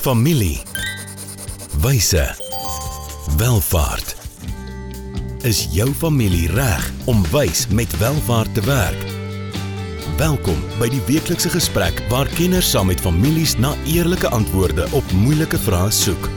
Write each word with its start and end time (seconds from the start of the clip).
Familie. 0.00 0.58
Wyse. 1.82 2.34
Welvaart. 3.36 4.16
Is 5.44 5.68
jou 5.74 5.90
familie 5.92 6.48
reg 6.48 6.86
om 7.04 7.20
wys 7.32 7.66
met 7.68 7.98
welvaart 7.98 8.54
te 8.54 8.64
werk? 8.64 9.02
Welkom 10.16 10.56
by 10.78 10.88
die 10.88 11.02
weeklikse 11.04 11.52
gesprek 11.52 12.00
waar 12.08 12.30
kenners 12.38 12.70
saam 12.72 12.88
met 12.88 13.02
families 13.04 13.58
na 13.60 13.74
eerlike 13.84 14.30
antwoorde 14.32 14.86
op 14.96 15.12
moeilike 15.20 15.60
vrae 15.66 15.92
soek. 15.92 16.30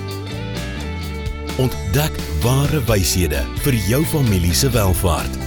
Ontdek 1.63 2.19
ware 2.43 2.83
wyshede 2.91 3.45
vir 3.63 3.79
jou 3.87 4.01
familie 4.11 4.51
se 4.51 4.73
welvaart. 4.75 5.39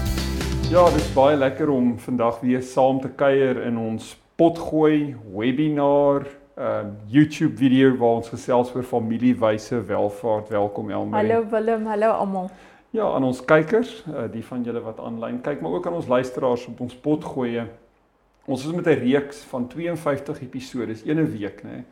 Ja, 0.72 0.88
dit 0.88 1.04
is 1.04 1.12
baie 1.12 1.36
lekker 1.36 1.68
om 1.68 1.98
vandag 2.08 2.40
weer 2.40 2.64
saam 2.64 3.04
te 3.04 3.12
kuier 3.12 3.60
in 3.68 3.76
ons 3.76 4.14
potgooi 4.40 5.12
webinar 5.36 6.24
um 6.56 6.96
YouTube 7.06 7.56
video 7.56 7.96
waar 7.96 8.16
ons 8.22 8.28
gesels 8.32 8.70
oor 8.74 8.82
familiewyse 8.82 9.76
welvaart. 9.84 10.48
Welkom 10.48 10.90
Elmarie. 10.90 11.28
Hallo 11.28 11.48
Willem, 11.50 11.86
hallo 11.86 12.10
almal. 12.10 12.50
Ja, 12.90 13.10
aan 13.12 13.24
ons 13.28 13.42
kykers, 13.44 14.04
uh, 14.08 14.24
die 14.32 14.44
van 14.44 14.62
julle 14.64 14.80
wat 14.80 15.02
aanlyn 15.04 15.42
kyk, 15.44 15.60
maar 15.60 15.76
ook 15.76 15.86
aan 15.86 15.98
ons 15.98 16.08
luisteraars 16.08 16.64
op 16.70 16.80
ons 16.80 16.94
potgoeie. 16.96 17.66
Ons 18.46 18.64
is 18.64 18.72
met 18.72 18.86
'n 18.86 19.02
reeks 19.02 19.42
van 19.50 19.66
52 19.68 20.40
episode, 20.42 20.96
een 21.04 21.20
'n 21.20 21.30
week, 21.38 21.62
nê. 21.62 21.68
Nee. 21.68 21.84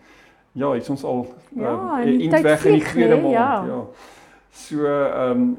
Ja, 0.52 0.74
is 0.74 0.88
ons 0.88 1.04
al 1.04 1.34
ja, 1.48 2.00
um, 2.00 2.20
in 2.20 2.42
weg 2.42 2.64
in 2.64 2.72
die 2.72 2.82
tweede 2.82 3.20
maand, 3.20 3.32
ja. 3.34 3.64
ja. 3.66 3.84
So 4.50 4.86
ehm 4.86 5.30
um, 5.30 5.58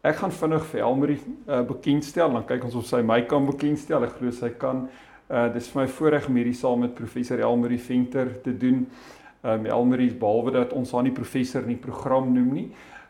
ek 0.00 0.16
gaan 0.16 0.32
vinnig 0.32 0.64
vir 0.66 0.80
Elmarie 0.80 1.20
uh, 1.48 1.60
bekendstel, 1.60 2.32
dan 2.32 2.44
kyk 2.44 2.64
ons 2.64 2.74
of 2.74 2.86
sy 2.86 3.02
my 3.02 3.22
kan 3.26 3.46
bekendstel. 3.46 4.02
Ek 4.02 4.16
glo 4.16 4.30
sy 4.30 4.48
kan. 4.48 4.88
Uh 5.26 5.48
dis 5.52 5.68
vir 5.72 5.82
my 5.82 5.88
voorreg 5.90 6.28
om 6.28 6.36
hierdie 6.38 6.54
saam 6.54 6.84
met 6.84 6.94
professor 6.94 7.40
Elmarie 7.42 7.80
Venter 7.82 8.30
te 8.42 8.56
doen. 8.56 8.86
Um 9.42 9.66
Elmarie 9.66 10.14
behalwe 10.14 10.52
dat 10.54 10.72
ons 10.72 10.92
haar 10.92 11.02
nie 11.02 11.14
professor 11.14 11.62
in 11.66 11.74
die 11.74 11.82
program 11.82 12.32
noem 12.34 12.52
nie, 12.54 12.66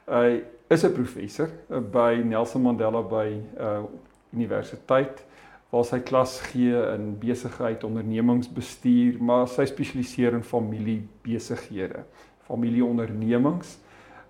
hy 0.08 0.30
uh, 0.38 0.42
is 0.72 0.84
'n 0.84 0.92
professor 0.92 1.50
uh, 1.70 1.78
by 1.78 2.22
Nelson 2.24 2.62
Mandela 2.62 3.02
by 3.02 3.40
uh 3.60 3.84
universiteit 4.32 5.24
waar 5.70 5.84
sy 5.84 5.98
klas 5.98 6.40
gee 6.40 6.72
in 6.94 7.16
besigheid, 7.18 7.84
ondernemingsbestuur, 7.84 9.18
maar 9.20 9.48
sy 9.48 9.64
spesialiseer 9.66 10.34
in 10.34 10.42
familiebesighede, 10.42 12.04
familieondernemings. 12.46 13.78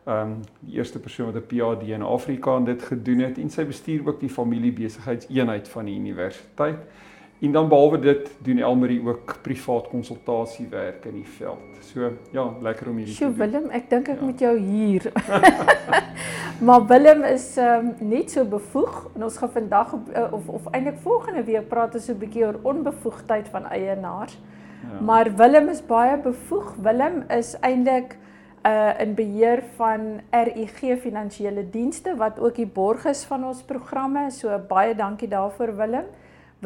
Um 0.07 0.41
die 0.61 0.79
eerste 0.79 0.99
persoon 0.99 1.33
wat 1.33 1.43
'n 1.43 1.47
PhD 1.47 1.89
in 1.95 2.03
Afrika 2.03 2.57
en 2.57 2.65
dit 2.65 2.83
gedoen 2.83 3.19
het 3.19 3.39
en 3.39 3.51
sy 3.51 3.65
bestuur 3.65 4.07
ook 4.07 4.21
die 4.21 4.31
familiebesigheidseenheid 4.31 5.69
van 5.69 5.85
die 5.85 5.99
universiteit. 5.99 6.79
En 7.41 7.53
dan 7.53 7.69
behalwe 7.69 7.99
dit 7.99 8.31
doen 8.39 8.59
Elmarie 8.59 9.03
ook 9.05 9.39
privaat 9.43 9.89
konsultasiewerk 9.89 11.05
in 11.05 11.19
die 11.19 11.29
veld. 11.37 11.81
So 11.85 12.11
ja, 12.33 12.47
lekker 12.65 12.89
om 12.89 12.97
hierdie 12.97 13.15
Sjoe, 13.15 13.29
te 13.29 13.37
doen. 13.37 13.43
Willem, 13.43 13.67
ek 13.77 13.91
dink 13.91 14.09
ek 14.09 14.23
ja. 14.23 14.25
moet 14.25 14.41
jou 14.41 14.55
hier. 14.57 15.11
maar 16.67 16.87
Willem 16.89 17.25
is 17.29 17.51
um, 17.61 17.93
net 18.01 18.33
so 18.33 18.45
bevoeg 18.49 19.03
en 19.15 19.29
ons 19.29 19.37
gaan 19.37 19.53
vandag 19.53 19.95
uh, 19.95 20.27
of 20.33 20.49
of 20.49 20.71
eintlik 20.73 21.03
volgende 21.05 21.45
week 21.45 21.69
praat 21.69 21.95
ons 21.95 22.09
so 22.09 22.17
'n 22.17 22.23
bietjie 22.25 22.47
oor 22.47 22.61
onbevoegdheid 22.63 23.53
van 23.53 23.69
eienaars. 23.69 24.41
Ja. 24.81 25.01
Maar 25.05 25.35
Willem 25.37 25.69
is 25.69 25.85
baie 25.85 26.17
bevoeg. 26.17 26.75
Willem 26.81 27.25
is 27.29 27.57
eintlik 27.61 28.17
uh 28.67 29.01
in 29.01 29.15
beheer 29.15 29.63
van 29.77 30.21
RUG 30.31 30.99
Finansiële 31.01 31.71
Dienste 31.71 32.17
wat 32.17 32.41
ook 32.41 32.55
die 32.57 32.67
borg 32.67 33.05
is 33.05 33.25
van 33.25 33.45
ons 33.45 33.63
programme. 33.63 34.31
So 34.31 34.57
baie 34.69 34.95
dankie 34.95 35.29
daarvoor 35.29 35.77
Willem. 35.77 36.09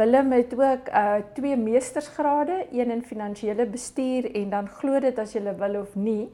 Willem 0.00 0.32
het 0.32 0.52
ook 0.52 0.88
uh 0.88 1.14
twee 1.32 1.56
meestersgrade, 1.56 2.66
een 2.72 2.90
in 2.90 3.02
finansiële 3.04 3.66
bestuur 3.66 4.34
en 4.34 4.50
dan 4.50 4.68
glo 4.68 5.00
dit 5.00 5.18
as 5.18 5.34
jy 5.36 5.42
wil 5.56 5.80
of 5.80 5.94
nie. 5.94 6.30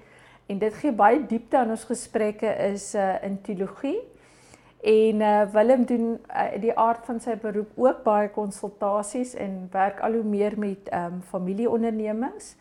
En 0.47 0.59
dit 0.59 0.75
gee 0.75 0.93
baie 0.93 1.25
diepte 1.27 1.59
aan 1.59 1.73
ons 1.75 1.87
gesprekke 1.89 2.53
is 2.69 2.95
uh 2.95 3.17
in 3.27 3.41
teologie. 3.43 3.99
En 4.83 5.21
uh 5.21 5.43
Willem 5.53 5.85
doen 5.85 6.05
uh, 6.31 6.45
die 6.63 6.77
aard 6.79 7.09
van 7.11 7.19
sy 7.21 7.35
beroep 7.43 7.73
ook 7.75 8.05
baie 8.05 8.29
konsultasies 8.31 9.35
en 9.35 9.67
werk 9.73 9.99
al 10.01 10.15
hoe 10.21 10.23
meer 10.23 10.55
met 10.59 10.93
um 10.95 11.19
familieondernemings. 11.33 12.55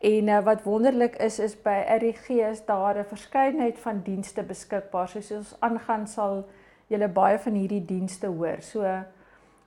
En 0.00 0.28
uh, 0.28 0.40
wat 0.44 0.62
wonderlik 0.62 1.16
is 1.16 1.38
is 1.38 1.56
by 1.62 1.82
RGG 1.98 2.28
is 2.48 2.64
daar 2.64 2.96
'n 2.98 3.04
verskeidenheid 3.04 3.78
van 3.78 4.00
dienste 4.04 4.42
beskikbaar. 4.42 5.08
So 5.08 5.18
as 5.18 5.30
ons 5.32 5.56
aangaan 5.60 6.06
sal 6.06 6.44
julle 6.86 7.08
baie 7.08 7.38
van 7.38 7.52
hierdie 7.52 7.84
dienste 7.84 8.26
hoor. 8.26 8.56
So 8.60 8.80
uh, 8.80 9.00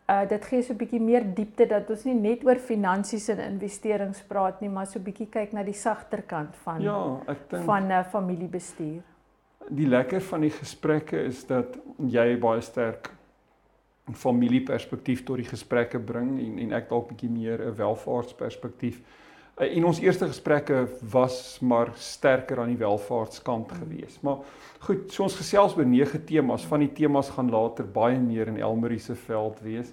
Uh 0.10 0.26
dit 0.30 0.46
gee 0.46 0.62
so 0.62 0.74
'n 0.74 0.78
bietjie 0.78 1.02
meer 1.02 1.24
diepte 1.36 1.68
dat 1.68 1.90
ons 1.90 2.04
nie 2.04 2.16
net 2.16 2.46
oor 2.46 2.58
finansies 2.58 3.30
en 3.30 3.40
investerings 3.40 4.22
praat 4.28 4.62
nie, 4.62 4.70
maar 4.70 4.88
so 4.88 5.00
'n 5.00 5.04
bietjie 5.04 5.30
kyk 5.30 5.54
na 5.54 5.64
die 5.64 5.74
sagter 5.74 6.22
kant 6.22 6.56
van 6.64 6.82
Ja, 6.82 7.22
ek 7.28 7.50
dink 7.50 7.64
van 7.66 7.88
'n 7.88 7.92
uh, 7.92 8.04
familiebestuur. 8.04 9.02
Die 9.70 9.88
lekker 9.88 10.22
van 10.22 10.42
die 10.42 10.50
gesprekke 10.50 11.24
is 11.26 11.46
dat 11.46 11.78
jy 11.98 12.40
baie 12.40 12.62
sterk 12.62 13.12
'n 14.08 14.14
familieperspektief 14.14 15.24
tot 15.24 15.38
die 15.38 15.50
gesprekke 15.56 16.00
bring 16.00 16.40
en 16.40 16.60
en 16.60 16.74
ek 16.74 16.90
dalk 16.90 17.08
bietjie 17.08 17.30
meer 17.30 17.62
'n 17.62 17.76
welvaartsperspektief. 17.76 18.98
Uh, 19.00 19.29
en 19.60 19.86
ons 19.86 20.00
eerste 20.00 20.28
gesprekke 20.28 20.88
was 21.12 21.60
maar 21.62 21.92
sterker 21.96 22.60
aan 22.60 22.72
die 22.72 22.80
welvaartskant 22.80 23.72
gewees. 23.72 24.22
Maar 24.22 24.44
Goed, 24.80 25.10
so 25.12 25.26
ons 25.26 25.36
gesels 25.36 25.74
oor 25.76 25.88
nege 25.88 26.22
temas. 26.24 26.64
Van 26.70 26.80
die 26.80 26.92
temas 26.96 27.28
gaan 27.36 27.50
later 27.52 27.88
baie 27.92 28.16
meer 28.20 28.48
in 28.48 28.62
Elmarie 28.62 29.02
se 29.04 29.16
veld 29.28 29.60
wees. 29.66 29.92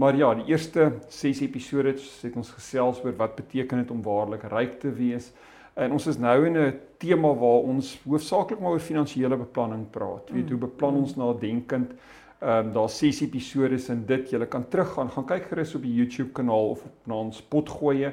Maar 0.00 0.16
ja, 0.16 0.30
die 0.38 0.46
eerste 0.48 0.86
6 1.12 1.42
episode 1.44 1.92
het 2.00 2.36
ons 2.40 2.52
gesels 2.56 3.02
oor 3.04 3.12
wat 3.18 3.36
beteken 3.36 3.82
dit 3.82 3.92
om 3.92 4.00
waarlik 4.02 4.46
ryk 4.48 4.78
te 4.80 4.92
wees. 4.96 5.28
En 5.76 5.92
ons 5.92 6.06
is 6.08 6.16
nou 6.16 6.46
in 6.46 6.56
'n 6.56 6.80
tema 6.98 7.28
waar 7.28 7.68
ons 7.68 7.98
hoofsaaklik 8.08 8.60
maar 8.60 8.72
oor 8.72 8.80
finansiële 8.80 9.36
beplanning 9.36 9.84
praat. 9.90 10.28
Jy 10.28 10.34
weet, 10.34 10.48
hoe 10.48 10.58
beplan 10.58 10.96
ons 10.96 11.16
nadenkend? 11.16 11.92
Ehm 12.40 12.66
um, 12.66 12.72
daar's 12.72 12.98
6 12.98 13.20
episode 13.20 13.76
in 13.88 14.06
dit. 14.06 14.30
Jy 14.30 14.46
kan 14.46 14.68
teruggaan, 14.68 15.10
gaan 15.10 15.26
kyk 15.26 15.44
gerus 15.44 15.74
op 15.74 15.82
die 15.82 15.94
YouTube 15.94 16.32
kanaal 16.32 16.70
of 16.70 16.84
op 16.84 17.06
na 17.06 17.14
ons 17.14 17.42
potgoeie. 17.42 18.12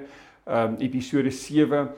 Ehm 0.50 0.74
um, 0.74 0.76
episode 0.82 1.30
7 1.30 1.90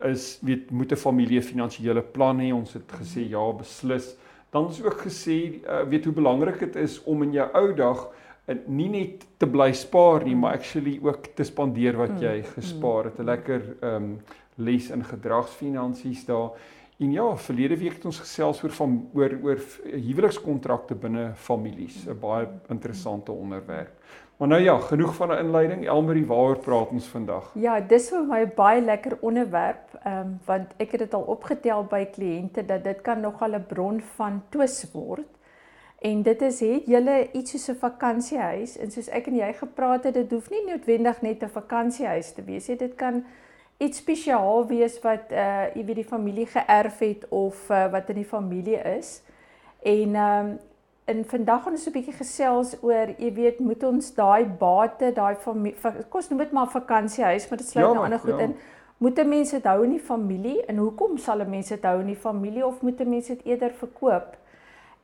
is 0.00 0.38
weet 0.42 0.70
moet 0.70 0.92
'n 0.92 0.96
familie 0.96 1.42
finansiële 1.42 2.02
plan 2.02 2.38
hê. 2.40 2.52
Ons 2.52 2.72
het 2.72 2.92
gesê 3.00 3.28
ja, 3.28 3.52
beslis. 3.52 4.14
Dan 4.50 4.68
is 4.68 4.82
ook 4.82 5.00
gesê 5.00 5.60
uh, 5.66 5.82
weet 5.88 6.04
hoe 6.04 6.12
belangrik 6.12 6.58
dit 6.58 6.76
is 6.76 7.02
om 7.04 7.22
in 7.22 7.32
jou 7.32 7.48
ou 7.52 7.74
dag 7.74 8.08
en 8.44 8.56
uh, 8.58 8.68
nie 8.68 8.88
net 8.88 9.26
te 9.36 9.46
bly 9.46 9.72
spaar 9.72 10.24
nie, 10.24 10.36
maar 10.36 10.52
actually 10.52 11.00
ook 11.02 11.26
te 11.34 11.44
spandeer 11.44 11.96
wat 11.96 12.10
mm, 12.10 12.22
jy 12.22 12.36
mm. 12.36 12.52
gespaar 12.54 13.04
het. 13.04 13.18
'n 13.18 13.24
Lekker 13.24 13.62
ehm 13.80 13.94
um, 13.94 14.20
les 14.56 14.90
in 14.90 15.04
gedragsfinansies 15.04 16.24
daar. 16.24 16.50
En 16.98 17.12
ja, 17.12 17.36
verlede 17.36 17.76
week 17.76 17.98
het 17.98 18.04
ons 18.04 18.18
gesels 18.18 18.62
oor 18.62 18.72
van 18.72 19.10
oor 19.12 19.38
oor 19.42 19.58
huwelikskontrakte 19.84 20.94
binne 20.94 21.32
families, 21.34 22.06
'n 22.06 22.18
baie 22.20 22.46
interessante 22.68 23.32
onderwerp. 23.32 23.92
Maar 24.36 24.48
nou 24.48 24.62
ja, 24.62 24.78
genoeg 24.78 25.14
van 25.14 25.28
'n 25.28 25.38
inleiding. 25.38 25.88
Elmarie, 25.88 26.26
waaroor 26.26 26.58
praat 26.58 26.88
ons 26.88 27.06
vandag? 27.06 27.50
Ja, 27.54 27.80
dis 27.80 28.08
vir 28.08 28.24
my 28.24 28.48
baie 28.48 28.80
lekker 28.80 29.16
onderwerp, 29.20 29.94
ehm 30.02 30.18
um, 30.18 30.40
want 30.44 30.72
ek 30.76 30.90
het 30.90 31.00
dit 31.00 31.14
al 31.14 31.22
opgetel 31.22 31.84
by 31.84 32.04
kliënte 32.04 32.64
dat 32.64 32.84
dit 32.84 33.00
kan 33.00 33.20
nogal 33.20 33.54
'n 33.54 33.66
bron 33.66 34.00
van 34.00 34.42
twis 34.48 34.90
word. 34.92 35.26
En 35.98 36.22
dit 36.22 36.42
is 36.42 36.60
het 36.60 36.86
julle 36.86 37.28
iets 37.32 37.50
soos 37.50 37.68
'n 37.68 37.78
vakansiehuis 37.80 38.78
en 38.78 38.90
soos 38.90 39.08
ek 39.08 39.26
en 39.26 39.36
jy 39.36 39.52
gepraat 39.52 40.04
het, 40.04 40.14
dit 40.14 40.30
hoef 40.30 40.50
nie 40.50 40.64
noodwendig 40.66 41.22
net 41.22 41.42
'n 41.42 41.48
vakansiehuis 41.48 42.32
te 42.32 42.44
wees 42.44 42.68
nie. 42.68 42.76
Dit 42.76 42.94
kan 42.94 43.24
iets 43.76 43.98
spesiaal 43.98 44.66
wees 44.66 45.00
wat 45.00 45.32
uh 45.32 45.64
jy 45.74 45.84
weet 45.84 45.96
die 45.96 46.04
familie 46.04 46.46
geërf 46.46 46.98
het 46.98 47.28
of 47.28 47.70
uh, 47.70 47.90
wat 47.90 48.08
in 48.08 48.14
die 48.14 48.24
familie 48.24 48.78
is. 48.98 49.22
En 49.82 50.14
ehm 50.14 50.46
um, 50.46 50.58
in 51.06 51.24
vandag 51.24 51.62
gaan 51.62 51.72
ons 51.72 51.86
'n 51.86 51.92
bietjie 51.92 52.14
gesels 52.18 52.76
oor, 52.82 53.14
jy 53.18 53.32
weet, 53.34 53.58
moet 53.60 53.82
ons 53.82 54.14
daai 54.14 54.44
bate, 54.44 55.12
daai 55.12 55.36
kos 56.10 56.28
noem 56.28 56.38
dit 56.38 56.52
maar 56.52 56.66
vakansiehuis, 56.66 57.48
maar 57.48 57.58
dit 57.58 57.68
sluit 57.68 57.86
ja, 57.86 57.92
nou 57.92 58.04
ander 58.04 58.18
goed 58.18 58.38
ja. 58.38 58.44
in. 58.44 58.56
Moet 58.98 59.18
'n 59.18 59.28
mens 59.28 59.50
dit 59.50 59.64
hou 59.64 59.84
in 59.84 59.90
die 59.90 60.00
familie 60.00 60.64
en 60.66 60.76
hoekom 60.76 61.18
sal 61.18 61.40
'n 61.40 61.50
mens 61.50 61.68
dit 61.68 61.82
hou 61.82 62.00
in 62.00 62.06
die 62.06 62.16
familie 62.16 62.66
of 62.66 62.82
moet 62.82 63.00
'n 63.00 63.08
mens 63.08 63.26
dit 63.26 63.44
eerder 63.44 63.70
verkoop? 63.70 64.36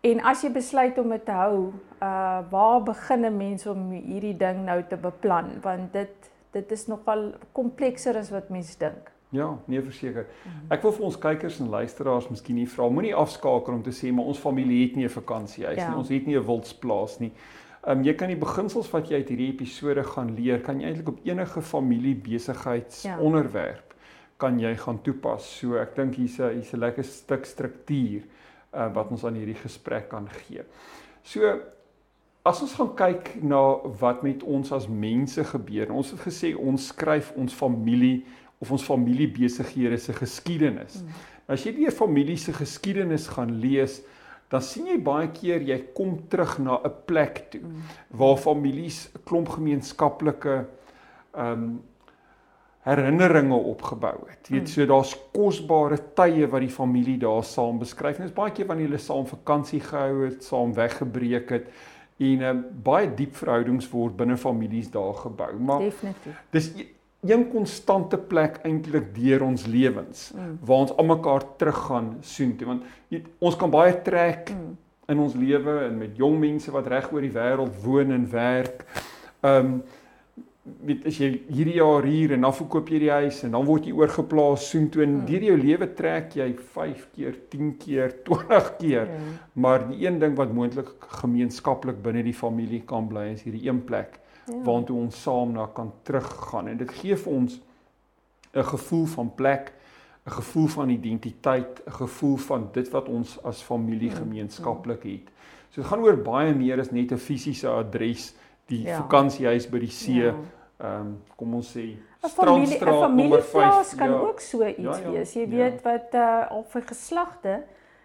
En 0.01 0.21
as 0.21 0.43
jy 0.43 0.51
besluit 0.51 0.99
om 0.99 1.09
dit 1.09 1.25
te 1.25 1.31
hou, 1.31 1.73
uh 2.03 2.41
waar 2.51 2.83
begin 2.83 3.25
'n 3.25 3.37
mens 3.37 3.67
om 3.67 3.91
hierdie 3.91 4.37
ding 4.37 4.65
nou 4.65 4.83
te 4.89 4.97
beplan? 4.97 5.61
Want 5.63 5.93
dit 5.93 6.31
dit 6.51 6.73
is 6.73 6.87
nogal 6.87 7.33
komplekser 7.53 8.17
as 8.17 8.31
wat 8.31 8.49
mense 8.49 8.79
dink. 8.79 9.12
Ja, 9.33 9.59
nee 9.67 9.81
verseker. 9.81 10.27
Ek 10.69 10.83
wil 10.85 10.93
vir 10.93 11.07
ons 11.09 11.17
kykers 11.17 11.57
en 11.65 11.71
luisteraars 11.73 12.29
miskien 12.29 12.59
nie 12.61 12.69
vra 12.69 12.91
moenie 12.93 13.15
afskakel 13.17 13.79
om 13.79 13.85
te 13.85 13.95
sê 13.97 14.11
maar 14.13 14.29
ons 14.29 14.41
familie 14.41 14.83
het 14.83 14.97
nie 14.97 15.07
'n 15.07 15.15
vakansiehuis 15.15 15.79
ja. 15.79 15.89
nie. 15.89 15.99
Ons 15.99 16.13
het 16.13 16.27
nie 16.27 16.37
'n 16.37 16.45
wildsplaas 16.45 17.19
nie. 17.21 17.33
Ehm 17.83 17.99
um, 17.99 18.05
jy 18.05 18.15
kan 18.15 18.29
die 18.29 18.37
beginsels 18.37 18.91
wat 18.93 19.09
jy 19.09 19.17
uit 19.17 19.29
hierdie 19.29 19.53
episode 19.53 20.05
gaan 20.05 20.35
leer, 20.37 20.61
kan 20.61 20.81
jy 20.81 20.87
eintlik 20.87 21.09
op 21.09 21.25
enige 21.25 21.63
familie 21.63 22.15
besigheidsonderwerp 22.15 23.89
ja. 23.89 23.97
kan 24.37 24.59
jy 24.61 24.77
gaan 24.77 25.03
toepas. 25.03 25.59
So 25.59 25.77
ek 25.77 25.97
dink 25.97 26.15
hier's 26.15 26.39
'n 26.39 26.53
hier's 26.53 26.75
'n 26.75 26.79
lekker 26.79 27.05
stuk 27.05 27.45
struktuur 27.45 28.23
uh, 28.75 28.95
wat 28.95 29.11
ons 29.11 29.25
aan 29.25 29.35
hierdie 29.35 29.63
gesprek 29.65 30.09
kan 30.09 30.29
gee. 30.29 30.63
So 31.23 31.61
As 32.43 32.59
ons 32.59 32.73
gaan 32.75 32.89
kyk 32.99 33.37
na 33.47 33.79
wat 34.01 34.25
met 34.27 34.41
ons 34.43 34.73
as 34.75 34.89
mense 34.91 35.45
gebeur. 35.47 35.93
Ons 35.95 36.11
het 36.11 36.25
gesê 36.25 36.49
ons 36.59 36.89
skryf 36.91 37.31
ons 37.39 37.55
familie 37.55 38.25
of 38.63 38.71
ons 38.71 38.87
familiebesighede 38.87 39.99
se 39.99 40.15
geskiedenis. 40.15 41.01
Mm. 41.03 41.21
As 41.51 41.67
jy 41.67 41.75
die 41.77 41.91
familie 41.91 42.39
se 42.39 42.55
geskiedenis 42.55 43.27
gaan 43.35 43.57
lees, 43.63 44.01
dan 44.53 44.63
sien 44.63 44.91
jy 44.91 44.99
baie 45.03 45.31
keer 45.35 45.65
jy 45.65 45.79
kom 45.97 46.19
terug 46.31 46.59
na 46.61 46.79
'n 46.85 46.93
plek 47.09 47.47
toe 47.51 47.63
waar 48.11 48.37
families 48.37 49.09
'n 49.15 49.25
klomp 49.25 49.49
gemeenskaplike 49.49 50.67
ehm 51.35 51.53
um, 51.53 51.81
herinneringe 52.83 53.55
opgebou 53.55 54.27
het. 54.27 54.49
Jy 54.49 54.57
weet, 54.57 54.69
so 54.69 54.87
daar's 54.87 55.13
kosbare 55.33 55.99
tye 56.19 56.49
wat 56.51 56.65
die 56.65 56.73
familie 56.73 57.19
daar 57.19 57.45
saam 57.47 57.79
beskryf. 57.79 58.19
En 58.19 58.27
dit 58.27 58.33
is 58.33 58.35
baie 58.35 58.51
keer 58.51 58.67
wanneer 58.67 58.89
hulle 58.91 58.99
saam 58.99 59.27
vakansie 59.27 59.81
gehou 59.81 60.25
het, 60.25 60.43
saam 60.45 60.75
weggebreek 60.75 61.51
het 61.51 61.69
en 62.23 62.43
um, 62.43 62.65
baie 62.83 63.07
diep 63.15 63.37
verhoudings 63.39 63.87
word 63.91 64.17
binne 64.19 64.37
families 64.37 64.91
daar 64.91 65.15
gebou. 65.15 65.53
Maar 65.59 65.79
Definitief. 65.79 66.43
Dis 66.51 66.69
e-, 66.75 66.89
een 67.23 67.45
konstante 67.53 68.19
plek 68.19 68.59
eintlik 68.67 69.13
deur 69.15 69.45
ons 69.47 69.67
lewens 69.71 70.31
mm. 70.35 70.59
waar 70.67 70.85
ons 70.87 70.95
almekaar 70.99 71.45
teruggaan 71.61 72.17
soontoe 72.27 72.67
want 72.67 72.87
jy, 73.15 73.23
ons 73.39 73.57
kan 73.59 73.71
baie 73.71 73.95
trek 74.03 74.51
mm. 74.51 74.73
in 75.15 75.21
ons 75.23 75.37
lewe 75.39 75.77
en 75.87 75.99
met 76.01 76.19
jong 76.19 76.41
mense 76.43 76.73
wat 76.75 76.91
reg 76.91 77.11
oor 77.15 77.23
die 77.23 77.35
wêreld 77.35 77.83
woon 77.85 78.15
en 78.19 78.31
werk. 78.31 78.87
Ehm 79.43 79.75
um, 79.75 79.83
weet 80.63 81.09
as 81.11 81.17
jy 81.19 81.29
hierdie 81.51 81.81
jaar 81.81 82.05
hier 82.07 82.37
en 82.37 82.45
dan 82.47 82.55
verkoop 82.55 82.91
jy 82.93 83.01
die 83.03 83.11
huis 83.11 83.41
en 83.43 83.57
dan 83.57 83.65
word 83.67 83.89
jy 83.89 83.97
oorgeplaas 83.99 84.69
soontoe 84.71 85.03
en 85.03 85.17
hmm. 85.17 85.25
deur 85.27 85.47
jou 85.49 85.57
lewe 85.59 85.89
trek 85.99 86.37
jy 86.39 86.47
5 86.55 87.09
keer, 87.17 87.39
10 87.51 87.73
keer, 87.83 88.15
20 88.29 88.69
keer. 88.79 89.11
Ja. 89.11 89.33
Maar 89.59 89.89
die 89.89 90.05
een 90.07 90.21
ding 90.23 90.37
wat 90.39 90.55
moontlik 90.55 90.93
gemeenskaplik 91.19 91.99
binne 92.05 92.23
die 92.23 92.37
familie 92.37 92.83
kan 92.87 93.11
bly 93.11 93.33
is 93.33 93.43
hierdie 93.47 93.67
een 93.67 93.83
plek 93.89 94.22
ja. 94.47 94.63
waartoe 94.63 94.97
ons 94.97 95.23
saam 95.23 95.53
na 95.53 95.67
kan 95.67 95.93
teruggaan 96.03 96.69
en 96.69 96.77
dit 96.77 96.91
gee 96.91 97.17
vir 97.17 97.33
ons 97.33 97.61
'n 98.53 98.65
gevoel 98.65 99.07
van 99.07 99.35
plek 99.35 99.73
'n 100.27 100.31
gevoel 100.31 100.67
van 100.67 100.89
identiteit, 100.89 101.83
'n 101.87 101.91
gevoel 101.91 102.37
van 102.37 102.69
dit 102.73 102.91
wat 102.91 103.09
ons 103.09 103.43
as 103.43 103.63
familie 103.63 104.11
hmm. 104.11 104.19
gemeenskaplik 104.19 105.03
het. 105.03 105.27
So 105.69 105.81
dit 105.81 105.91
gaan 105.91 106.01
oor 106.01 106.17
baie 106.17 106.55
meer 106.55 106.79
as 106.79 106.91
net 106.91 107.13
'n 107.13 107.17
fisiese 107.19 107.69
adres 107.69 108.35
die 108.67 108.83
ja. 108.83 108.97
vakansiehuis 108.97 109.69
by 109.69 109.79
die 109.79 109.91
see. 109.91 110.15
Ja. 110.15 110.35
Ehm 110.79 110.89
ja. 110.89 110.99
um, 111.01 111.23
kom 111.37 111.55
ons 111.55 111.77
sê 111.77 111.97
Strandstraat 112.23 113.15
nommer 113.15 113.43
5 113.43 113.95
kan 113.97 114.11
ja. 114.11 114.19
ook 114.19 114.41
so 114.41 114.67
iets 114.67 114.79
ja, 114.79 114.97
ja, 114.97 115.11
wees. 115.11 115.33
Jy 115.33 115.41
ja. 115.41 115.49
weet 115.49 115.83
wat 115.83 116.15
uh 116.15 116.51
al 116.51 116.65
vir 116.69 116.83
geslagte 116.83 117.63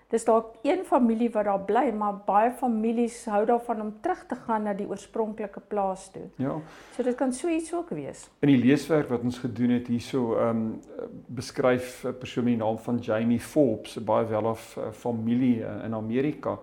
Dis 0.08 0.24
dalk 0.24 0.54
een 0.64 0.86
familie 0.88 1.28
wat 1.34 1.46
daar 1.50 1.64
bly, 1.68 1.90
maar 1.92 2.22
baie 2.24 2.52
families 2.56 3.26
hou 3.28 3.42
daarvan 3.46 3.82
om 3.82 3.90
terug 4.02 4.22
te 4.30 4.38
gaan 4.46 4.64
na 4.64 4.74
die 4.74 4.88
oorspronklike 4.88 5.60
plaas 5.68 6.06
toe. 6.14 6.30
Ja. 6.40 6.54
So 6.96 7.04
dit 7.04 7.16
kan 7.20 7.34
so 7.36 7.52
iets 7.52 7.74
ook 7.76 7.92
wees. 7.92 8.30
In 8.40 8.54
die 8.54 8.62
leeswerk 8.62 9.12
wat 9.12 9.26
ons 9.28 9.42
gedoen 9.44 9.76
het 9.76 9.92
hierso, 9.92 10.38
ehm 10.38 10.64
um, 10.64 10.80
beskryf 11.28 12.06
'n 12.06 12.16
persoon 12.20 12.44
met 12.44 12.54
die 12.54 12.64
naam 12.64 12.80
van 12.80 12.98
Jamie 12.98 13.40
Forbes, 13.40 14.00
'n 14.00 14.04
baie 14.04 14.26
welaf 14.26 14.78
uh, 14.78 14.92
familie 14.92 15.60
uh, 15.60 15.84
in 15.84 15.94
Amerika, 15.94 16.58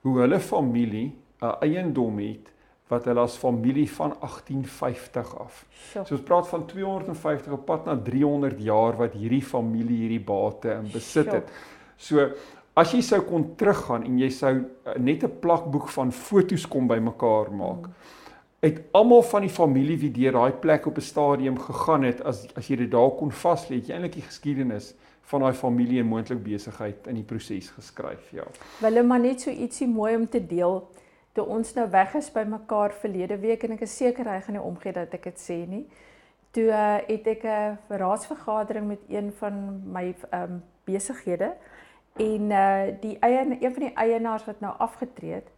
hoe 0.00 0.18
hulle 0.18 0.40
familie 0.40 1.14
'n 1.40 1.44
uh, 1.44 1.54
eiendom 1.60 2.18
het 2.18 2.52
wat 2.88 3.04
hulle 3.04 3.20
as 3.20 3.36
familie 3.36 3.90
van 3.90 4.16
1850 4.20 5.38
af. 5.38 5.66
Sure. 5.70 6.06
So 6.06 6.14
ons 6.14 6.24
praat 6.24 6.48
van 6.48 6.66
250 6.66 7.52
op 7.52 7.64
pad 7.64 7.84
na 7.84 7.96
300 7.96 8.62
jaar 8.62 8.96
wat 8.96 9.12
hierdie 9.12 9.42
familie 9.42 9.96
hierdie 9.96 10.24
bate 10.24 10.70
in 10.70 10.90
besit 10.92 11.32
het. 11.32 11.48
Sure. 11.48 11.76
So 11.98 12.30
as 12.78 12.92
jy 12.94 13.00
sou 13.02 13.18
kon 13.26 13.44
teruggaan 13.58 14.04
en 14.06 14.18
jy 14.20 14.28
sou 14.34 14.54
uh, 14.54 14.94
net 14.98 15.24
'n 15.24 15.40
plakboek 15.42 15.88
van 15.88 16.12
fotos 16.12 16.66
kom 16.66 16.86
bymekaar 16.86 17.50
maak. 17.50 17.88
Uit 18.62 18.78
almal 18.92 19.22
van 19.22 19.42
die 19.42 19.54
familie 19.54 19.98
wie 19.98 20.10
deur 20.10 20.32
daai 20.32 20.52
plek 20.52 20.86
op 20.86 20.96
'n 20.98 21.00
stadium 21.12 21.58
gegaan 21.58 22.02
het 22.02 22.22
as 22.22 22.46
as 22.56 22.68
jy 22.68 22.76
dit 22.76 22.90
daar 22.90 23.10
kon 23.10 23.30
vas 23.30 23.68
lê, 23.68 23.76
jy 23.82 23.94
eintlik 23.94 24.14
die 24.14 24.28
geskiedenis 24.30 24.94
van 25.30 25.40
daai 25.40 25.52
familie 25.54 26.00
en 26.00 26.06
moontlik 26.06 26.42
besigheid 26.42 27.06
in 27.06 27.14
die 27.14 27.22
proses 27.22 27.70
geskryf, 27.70 28.30
ja. 28.32 28.44
Wille 28.80 29.02
maar 29.02 29.20
net 29.20 29.40
so 29.40 29.50
ietsie 29.50 29.88
mooi 29.88 30.16
om 30.16 30.28
te 30.28 30.40
deel 30.40 30.88
toe 31.32 31.46
ons 31.46 31.74
nou 31.74 31.90
weg 31.90 32.14
is 32.14 32.30
by 32.30 32.44
mekaar 32.44 32.92
verlede 32.92 33.36
week 33.38 33.62
en 33.64 33.72
ek 33.72 33.84
is 33.86 33.96
seker 33.96 34.26
hy 34.26 34.40
gaan 34.40 34.56
nie 34.56 34.64
omgee 34.64 34.92
dat 34.92 35.12
ek 35.14 35.24
dit 35.24 35.38
sê 35.38 35.66
nie. 35.68 35.84
Toe 36.50 36.70
uh, 36.72 36.98
het 37.06 37.26
ek 37.26 37.44
'n 37.44 37.78
raadsvergadering 37.88 38.86
met 38.88 39.02
een 39.08 39.32
van 39.32 39.82
my 39.92 40.14
ehm 40.30 40.42
um, 40.42 40.62
besighede 40.88 41.52
en 42.16 42.50
uh 42.50 43.00
die 43.00 43.18
eien 43.20 43.62
een 43.62 43.74
van 43.74 43.82
die 43.82 43.94
eienaars 43.94 44.44
wat 44.44 44.60
nou 44.60 44.74
afgetree 44.78 45.32
het. 45.32 45.50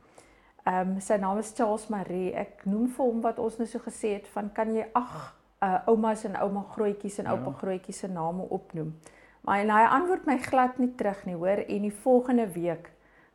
Ehm 0.64 0.94
um, 0.94 1.00
sy 1.00 1.16
naam 1.16 1.38
is 1.38 1.52
Charles 1.56 1.88
Marie. 1.88 2.34
Ek 2.34 2.64
noem 2.64 2.88
vir 2.88 3.04
hom 3.04 3.20
wat 3.20 3.38
ons 3.38 3.56
nou 3.56 3.68
so 3.68 3.78
gesê 3.78 4.14
het 4.18 4.28
van 4.28 4.52
kan 4.52 4.74
jy 4.74 4.86
ag 4.92 5.36
uh 5.62 5.78
oumas 5.86 6.24
en 6.24 6.36
ouma 6.36 6.64
grootjies 6.74 7.18
en 7.18 7.26
oupa 7.26 7.50
ja. 7.50 7.58
grootjies 7.58 7.98
se 7.98 8.08
name 8.08 8.42
opnoem. 8.48 8.94
Maar 9.40 9.58
en 9.58 9.70
hy 9.70 9.84
antwoord 9.88 10.26
my 10.26 10.38
glad 10.38 10.78
nie 10.78 10.94
terug 10.94 11.24
nie, 11.24 11.34
hoor. 11.34 11.64
En 11.68 11.82
die 11.82 11.94
volgende 12.02 12.46
week 12.52 12.90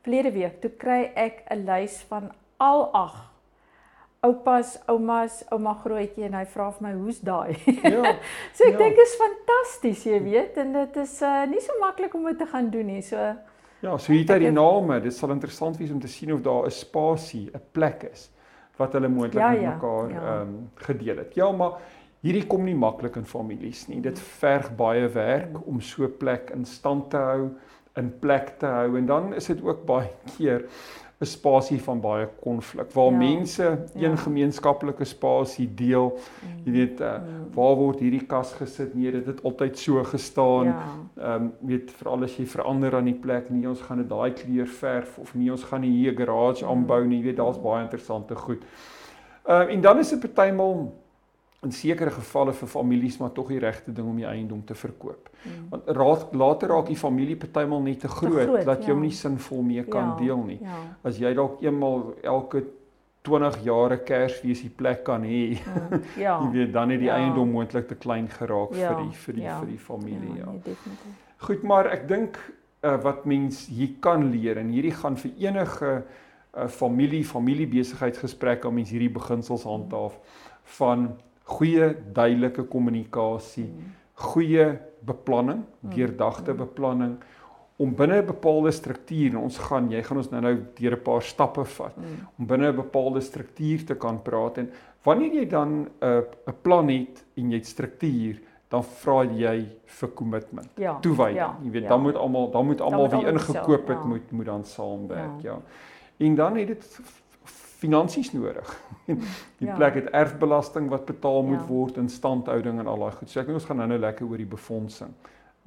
Verlede 0.06 0.30
week 0.30 0.60
toe 0.62 0.70
kry 0.70 1.10
ek 1.18 1.40
'n 1.50 1.64
lys 1.66 1.96
van 2.06 2.28
al 2.62 2.84
ag 2.94 3.14
oupas, 4.20 4.78
oumas, 4.86 5.42
ouma 5.52 5.74
grootjie 5.74 6.24
en 6.24 6.34
hy 6.34 6.44
vra 6.44 6.70
vir 6.70 6.86
my 6.88 6.94
hoe's 6.94 7.20
daai. 7.20 7.56
Ja. 7.82 8.14
so 8.56 8.64
ek 8.66 8.72
ja. 8.72 8.78
dink 8.78 9.02
is 9.02 9.18
fantasties, 9.20 10.06
jy 10.06 10.20
weet, 10.24 10.56
en 10.62 10.72
dit 10.72 10.96
is 11.02 11.20
uh, 11.22 11.44
nie 11.50 11.60
so 11.60 11.76
maklik 11.80 12.14
om 12.14 12.24
dit 12.24 12.38
te 12.38 12.46
gaan 12.46 12.70
doen 12.70 12.86
nie. 12.86 13.02
So 13.02 13.34
Ja, 13.84 13.98
so 13.98 14.12
hier 14.12 14.24
het 14.24 14.32
hy 14.32 14.38
die 14.46 14.54
name. 14.54 14.96
Dit 15.04 15.14
sal 15.14 15.34
interessant 15.34 15.76
wees 15.78 15.92
om 15.92 16.00
te 16.00 16.08
sien 16.08 16.32
of 16.32 16.40
daar 16.42 16.66
'n 16.66 16.72
spasie, 16.72 17.50
'n 17.52 17.60
plek 17.72 18.08
is 18.12 18.30
wat 18.76 18.92
hulle 18.92 19.08
moontlik 19.08 19.42
ja, 19.42 19.50
met 19.50 19.60
ja, 19.60 19.74
mekaar 19.74 20.10
ehm 20.10 20.14
ja. 20.14 20.40
um, 20.40 20.70
gedeel 20.74 21.16
het. 21.16 21.34
Ja, 21.34 21.52
maar 21.52 21.78
hierdie 22.20 22.46
kom 22.46 22.64
nie 22.64 22.74
maklik 22.74 23.16
in 23.16 23.24
families 23.24 23.86
nie. 23.88 24.00
Dit 24.00 24.18
verg 24.18 24.74
baie 24.76 25.08
werk 25.08 25.66
om 25.66 25.80
so 25.80 26.04
'n 26.04 26.16
plek 26.18 26.50
in 26.50 26.64
stand 26.64 27.10
te 27.10 27.16
hou 27.16 27.50
in 27.96 28.18
plek 28.18 28.58
te 28.58 28.66
hou 28.66 28.96
en 28.98 29.06
dan 29.06 29.34
is 29.34 29.46
dit 29.46 29.62
ook 29.62 29.84
baie 29.86 30.10
keer 30.36 30.66
'n 31.18 31.24
spasie 31.24 31.82
van 31.82 32.00
baie 32.00 32.28
konflik 32.40 32.90
waar 32.92 33.10
ja, 33.10 33.16
mense 33.16 33.64
een 33.94 34.10
ja. 34.10 34.16
gemeenskaplike 34.16 35.04
spasie 35.04 35.74
deel. 35.74 36.18
Mm, 36.18 36.64
jy 36.64 36.72
weet, 36.72 37.00
uh, 37.00 37.14
waar 37.54 37.76
word 37.76 38.02
hierdie 38.04 38.26
kas 38.26 38.52
gesit? 38.52 38.94
Nee, 38.94 39.10
dit 39.10 39.26
het 39.26 39.42
altyd 39.42 39.78
so 39.78 40.04
gestaan. 40.04 40.64
Ja. 40.64 40.82
Ehm 41.16 41.24
ja. 41.24 41.34
um, 41.34 41.52
weet 41.60 41.90
veral 41.90 42.22
as 42.22 42.36
jy 42.36 42.46
verander 42.46 42.94
aan 42.94 43.08
die 43.08 43.14
plek, 43.14 43.48
nie 43.50 43.68
ons 43.68 43.80
gaan 43.80 43.96
dit 43.96 44.08
daai 44.08 44.32
kleur 44.32 44.68
verf 44.68 45.18
of 45.18 45.34
nie 45.34 45.50
ons 45.50 45.64
gaan 45.64 45.82
hier 45.82 46.12
'n 46.12 46.16
garage 46.16 46.64
mm. 46.64 46.70
aanbou 46.70 47.06
nie. 47.06 47.18
Jy 47.18 47.24
weet, 47.24 47.36
daar's 47.36 47.60
baie 47.60 47.82
interessante 47.82 48.34
goed. 48.34 48.64
Ehm 49.46 49.68
uh, 49.68 49.74
en 49.74 49.80
dan 49.80 49.98
is 49.98 50.08
dit 50.08 50.20
partymal 50.20 50.92
in 51.64 51.72
sekere 51.72 52.10
gevalle 52.10 52.52
vir 52.52 52.68
families 52.68 53.18
maar 53.18 53.32
tog 53.32 53.48
die 53.48 53.60
regte 53.62 53.92
ding 53.92 54.08
om 54.08 54.16
die 54.20 54.28
eiendom 54.28 54.62
te 54.66 54.74
verkoop. 54.74 55.30
Mm. 55.42 55.68
Want 55.72 55.90
raad, 55.98 56.26
later 56.36 56.74
raak 56.74 56.90
die 56.90 56.98
familie 57.00 57.36
partymal 57.40 57.82
net 57.82 58.00
te 58.04 58.10
groot, 58.12 58.36
te 58.36 58.48
groot 58.48 58.66
dat 58.68 58.84
jy 58.84 58.92
ja. 58.92 58.94
hom 58.94 59.06
nie 59.06 59.14
sinvol 59.16 59.62
mee 59.66 59.84
kan 59.88 60.12
ja, 60.12 60.16
deel 60.20 60.42
nie. 60.46 60.58
Ja. 60.62 60.82
As 61.06 61.20
jy 61.22 61.32
dalk 61.34 61.62
eenmal 61.64 62.12
elke 62.22 62.64
20 63.26 63.58
jare 63.66 63.98
Kersfees 64.06 64.62
die 64.62 64.70
plek 64.70 65.02
kan 65.08 65.24
hê. 65.26 65.56
Mm. 65.56 66.04
Ja. 66.20 66.36
jy 66.44 66.52
weet 66.52 66.74
dan 66.76 66.94
het 66.94 67.02
die 67.02 67.10
ja. 67.10 67.18
eiendom 67.22 67.50
moontlik 67.56 67.88
te 67.90 67.98
klein 67.98 68.28
geraak 68.30 68.76
ja. 68.76 68.92
vir 68.92 69.02
die 69.02 69.24
vir 69.24 69.40
die 69.40 69.48
ja. 69.48 69.58
vir 69.62 69.72
die 69.72 69.80
familie, 69.88 70.36
ja. 70.36 70.44
ja. 70.44 70.52
Nee, 70.52 70.62
definitief. 70.68 71.22
Goed, 71.46 71.66
maar 71.68 71.90
ek 71.92 72.06
dink 72.08 72.38
uh, 72.86 72.96
wat 73.04 73.26
mens 73.28 73.66
hier 73.68 73.96
kan 74.00 74.30
leer 74.32 74.60
en 74.60 74.70
hierdie 74.72 74.94
gaan 74.96 75.18
vir 75.20 75.34
enige 75.48 75.92
uh, 76.00 76.68
familie, 76.72 77.24
familiebesigheidsgesprekke 77.28 78.68
om 78.68 78.78
mens 78.78 78.92
hierdie 78.94 79.12
beginsels 79.12 79.66
handhaaf 79.68 80.16
van 80.78 81.10
goeie 81.46 81.94
duidelike 82.12 82.66
kommunikasie, 82.70 83.68
goeie 84.14 84.78
beplanning, 85.06 85.62
mm. 85.80 85.94
deurdagte 85.94 86.52
mm. 86.52 86.58
beplanning 86.64 87.16
om 87.76 87.92
binne 87.94 88.22
'n 88.22 88.26
bepaalde 88.26 88.72
struktuur 88.72 89.34
en 89.34 89.42
ons 89.44 89.58
gaan 89.58 89.90
jy 89.92 90.02
gaan 90.02 90.16
ons 90.16 90.30
nou-nou 90.30 90.56
deur 90.78 90.96
'n 90.96 91.02
paar 91.02 91.22
stappe 91.22 91.64
vat 91.64 91.96
mm. 91.96 92.26
om 92.38 92.46
binne 92.46 92.72
'n 92.72 92.76
bepaalde 92.76 93.20
struktuur 93.20 93.84
te 93.86 93.94
kan 93.94 94.22
praat 94.22 94.58
en 94.58 94.70
wanneer 95.04 95.34
jy 95.34 95.46
dan 95.46 95.68
'n 95.68 95.88
uh, 96.02 96.22
'n 96.48 96.56
plan 96.62 96.88
het 96.88 97.24
en 97.36 97.50
jy 97.50 97.56
het 97.56 97.66
struktuur 97.66 98.40
dan 98.68 98.82
vra 98.82 99.22
jy 99.24 99.66
vir 99.84 100.08
kommitment. 100.08 100.70
Ja, 100.74 100.98
toewyding. 100.98 101.36
Ja, 101.36 101.56
jy 101.62 101.70
weet 101.70 101.82
ja. 101.82 101.88
dan 101.88 102.02
moet 102.02 102.16
almal 102.16 102.50
dan 102.50 102.66
moet 102.66 102.80
almal 102.80 103.08
wie 103.08 103.26
ingekoop 103.26 103.88
het 103.88 103.98
ja. 103.98 104.04
moet 104.04 104.30
moet 104.30 104.46
dan 104.46 104.64
saamwerk, 104.64 105.40
ja. 105.42 105.52
ja. 105.52 105.58
En 106.16 106.34
dan 106.34 106.56
het 106.56 106.66
dit 106.66 107.00
finansies 107.86 108.32
nodig. 108.34 108.74
die 109.60 109.68
ja. 109.68 109.76
plek 109.78 110.00
het 110.00 110.10
erfbelasting 110.10 110.90
wat 110.90 111.06
betaal 111.08 111.42
moet 111.46 111.62
ja. 111.62 111.66
word 111.70 111.96
in 112.02 112.08
standhouding 112.10 112.82
en 112.82 112.90
al 112.90 113.06
daai 113.06 113.16
goed. 113.20 113.30
So 113.30 113.40
ek 113.40 113.48
dink 113.48 113.60
ons 113.60 113.68
gaan 113.70 113.80
nou-nou 113.82 114.02
lekker 114.02 114.26
oor 114.26 114.42
die 114.42 114.52
befondsing 114.56 115.14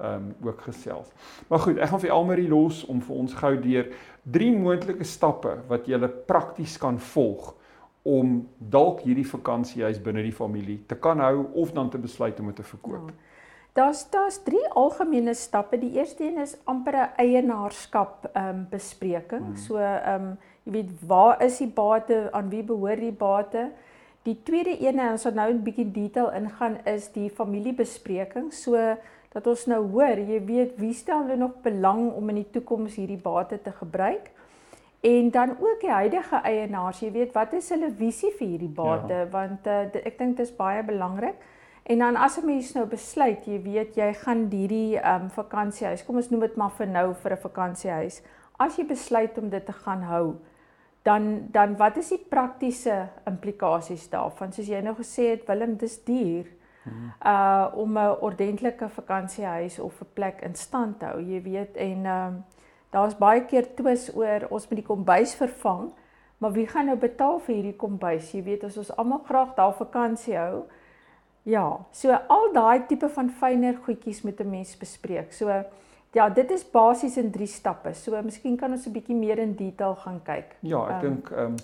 ehm 0.00 0.30
um, 0.30 0.48
ook 0.48 0.62
gesels. 0.64 1.08
Maar 1.48 1.58
goed, 1.66 1.78
ek 1.78 1.90
gaan 1.92 2.00
vir 2.00 2.12
Almarie 2.14 2.48
los 2.48 2.84
om 2.88 3.02
vir 3.04 3.16
ons 3.20 3.34
gou 3.36 3.52
deur 3.60 3.90
drie 4.24 4.52
moontlike 4.56 5.04
stappe 5.04 5.58
wat 5.68 5.88
jy 5.88 5.98
prakties 6.28 6.78
kan 6.80 6.96
volg 7.12 7.50
om 8.08 8.38
dalk 8.58 9.02
hierdie 9.04 9.26
vakansiehuis 9.28 10.00
binne 10.00 10.22
die 10.24 10.32
familie 10.32 10.78
te 10.88 10.96
kan 10.96 11.20
hou 11.20 11.50
of 11.52 11.74
dan 11.76 11.90
te 11.92 12.00
besluit 12.00 12.40
om 12.40 12.48
dit 12.48 12.56
te 12.56 12.64
verkoop. 12.64 13.10
Ja. 13.12 13.36
Daar's 13.76 14.06
daar's 14.10 14.40
drie 14.42 14.64
algemene 14.74 15.34
stappe. 15.34 15.78
Die 15.78 15.92
eerste 15.98 16.24
een 16.24 16.40
is 16.40 16.56
amper 16.64 16.96
'n 16.96 17.12
eienaarskap 17.16 18.30
ehm 18.32 18.48
um, 18.48 18.66
bespreking. 18.70 19.44
Hmm. 19.44 19.56
So 19.56 19.76
ehm 19.76 20.22
um, 20.22 20.38
jy 20.64 20.72
weet 20.72 20.90
waar 21.06 21.42
is 21.42 21.58
die 21.58 21.70
bate, 21.74 22.28
aan 22.32 22.50
wie 22.50 22.62
behoort 22.62 23.00
die 23.00 23.12
bate? 23.12 23.70
Die 24.22 24.36
tweede 24.44 24.76
een 24.80 24.98
en 24.98 25.14
ons 25.14 25.24
gaan 25.24 25.34
nou 25.34 25.50
'n 25.52 25.62
bietjie 25.62 25.90
detail 25.90 26.30
ingaan 26.32 26.78
is 26.84 27.08
die 27.12 27.30
familiebespreking. 27.30 28.52
So 28.52 28.96
dat 29.32 29.46
ons 29.46 29.66
nou 29.66 29.80
hoor, 29.90 30.18
jy 30.18 30.44
weet, 30.44 30.76
wie 30.76 30.92
stel 30.92 31.22
hulle 31.22 31.36
nog 31.36 31.60
belang 31.62 32.12
om 32.12 32.28
in 32.28 32.34
die 32.34 32.50
toekoms 32.50 32.94
hierdie 32.94 33.20
bate 33.22 33.62
te 33.62 33.72
gebruik? 33.72 34.30
En 35.00 35.30
dan 35.30 35.50
ook 35.60 35.80
die 35.80 35.90
huidige 35.90 36.36
eienaars, 36.36 37.00
jy 37.00 37.12
weet, 37.12 37.32
wat 37.32 37.52
is 37.52 37.68
hulle 37.68 37.90
visie 37.90 38.32
vir 38.38 38.46
hierdie 38.46 38.74
bate? 38.74 39.12
Ja. 39.12 39.28
Want 39.32 39.66
uh, 39.66 39.86
ek 40.04 40.18
dink 40.18 40.36
dit 40.36 40.46
is 40.46 40.56
baie 40.56 40.82
belangrik. 40.82 41.38
En 41.90 41.98
dan 41.98 42.16
as 42.16 42.36
'n 42.38 42.46
mens 42.46 42.72
nou 42.74 42.86
besluit, 42.86 43.46
jy 43.46 43.62
weet 43.62 43.96
jy 43.96 44.12
gaan 44.12 44.48
hierdie 44.50 44.98
ehm 44.98 45.22
um, 45.22 45.30
vakansiehuis, 45.30 46.04
kom 46.04 46.16
ons 46.16 46.30
noem 46.30 46.40
dit 46.40 46.56
maar 46.56 46.70
vir 46.70 46.86
nou 46.86 47.14
vir 47.14 47.32
'n 47.32 47.36
vakansiehuis. 47.36 48.22
As 48.60 48.76
jy 48.76 48.84
besluit 48.88 49.38
om 49.40 49.48
dit 49.52 49.64
te 49.66 49.72
gaan 49.72 50.02
hou, 50.08 50.24
dan 51.08 51.48
dan 51.52 51.76
wat 51.80 51.96
is 51.96 52.10
die 52.12 52.20
praktiese 52.28 53.08
implikasies 53.28 54.08
daarvan? 54.12 54.52
Soos 54.52 54.68
jy 54.68 54.80
nou 54.84 54.94
gesê 54.98 55.30
het, 55.32 55.46
Willem, 55.48 55.76
dis 55.80 55.96
duur. 56.04 56.48
Hmm. 56.84 57.12
Uh 57.24 57.66
om 57.76 57.98
'n 57.98 58.16
ordentlike 58.20 58.88
vakansiehuis 58.88 59.78
of 59.78 60.00
'n 60.00 60.12
plek 60.14 60.40
in 60.40 60.54
stand 60.54 60.98
te 60.98 61.06
hou, 61.06 61.20
jy 61.20 61.42
weet 61.42 61.76
en 61.76 62.04
ehm 62.06 62.34
uh, 62.34 62.42
daar's 62.90 63.16
baie 63.18 63.44
keer 63.44 63.74
twis 63.74 64.10
oor 64.16 64.46
ons 64.50 64.68
moet 64.68 64.78
die 64.78 64.86
kombuis 64.86 65.34
vervang, 65.34 65.92
maar 66.38 66.52
wie 66.52 66.66
gaan 66.66 66.86
nou 66.86 66.96
betaal 66.96 67.38
vir 67.38 67.54
hierdie 67.54 67.76
kombuis? 67.76 68.32
Jy 68.32 68.42
weet 68.42 68.64
as 68.64 68.76
ons 68.76 68.96
almal 68.96 69.22
graag 69.24 69.54
daar 69.54 69.72
vakansie 69.72 70.36
hou, 70.36 70.64
Ja, 71.48 71.86
so 71.92 72.12
al 72.12 72.50
daai 72.52 72.86
tipe 72.88 73.08
van 73.08 73.30
fynere 73.32 73.78
goedjies 73.84 74.22
moet 74.22 74.40
'n 74.40 74.50
mens 74.50 74.76
bespreek. 74.76 75.32
So 75.32 75.64
ja, 76.12 76.28
dit 76.28 76.50
is 76.50 76.64
basies 76.70 77.16
in 77.16 77.30
3 77.30 77.46
stappe. 77.46 77.94
So 77.94 78.22
miskien 78.22 78.56
kan 78.56 78.72
ons 78.72 78.86
'n 78.86 78.92
bietjie 78.92 79.16
meer 79.16 79.38
in 79.38 79.54
detail 79.54 79.94
gaan 79.94 80.20
kyk. 80.24 80.56
Ja, 80.62 80.86
ek 80.88 81.02
um, 81.04 81.10
dink 81.10 81.30
ehm 81.30 81.44
um, 81.44 81.56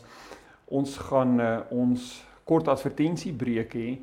ons 0.66 0.96
gaan 0.96 1.40
uh, 1.40 1.60
ons 1.70 2.24
kort 2.44 2.68
advertensiebreek 2.68 3.74
hê 3.74 3.98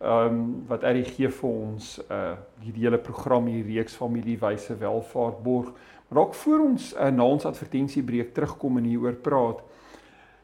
ehm 0.00 0.26
um, 0.26 0.64
wat 0.68 0.82
RG 0.82 1.30
vir 1.30 1.50
ons 1.50 1.98
uh 2.10 2.36
hierdie 2.60 2.84
hele 2.84 2.98
program 2.98 3.46
hier 3.46 3.64
reeks 3.64 3.94
familiewyse 3.94 4.76
welvaart 4.78 5.42
borg. 5.42 5.72
Maar 6.08 6.22
ook 6.22 6.34
voor 6.34 6.60
ons 6.60 6.94
uh, 6.94 7.10
na 7.10 7.24
ons 7.24 7.44
advertensiebreek 7.44 8.34
terugkom 8.34 8.78
en 8.78 8.84
hieroor 8.84 9.14
praat, 9.14 9.60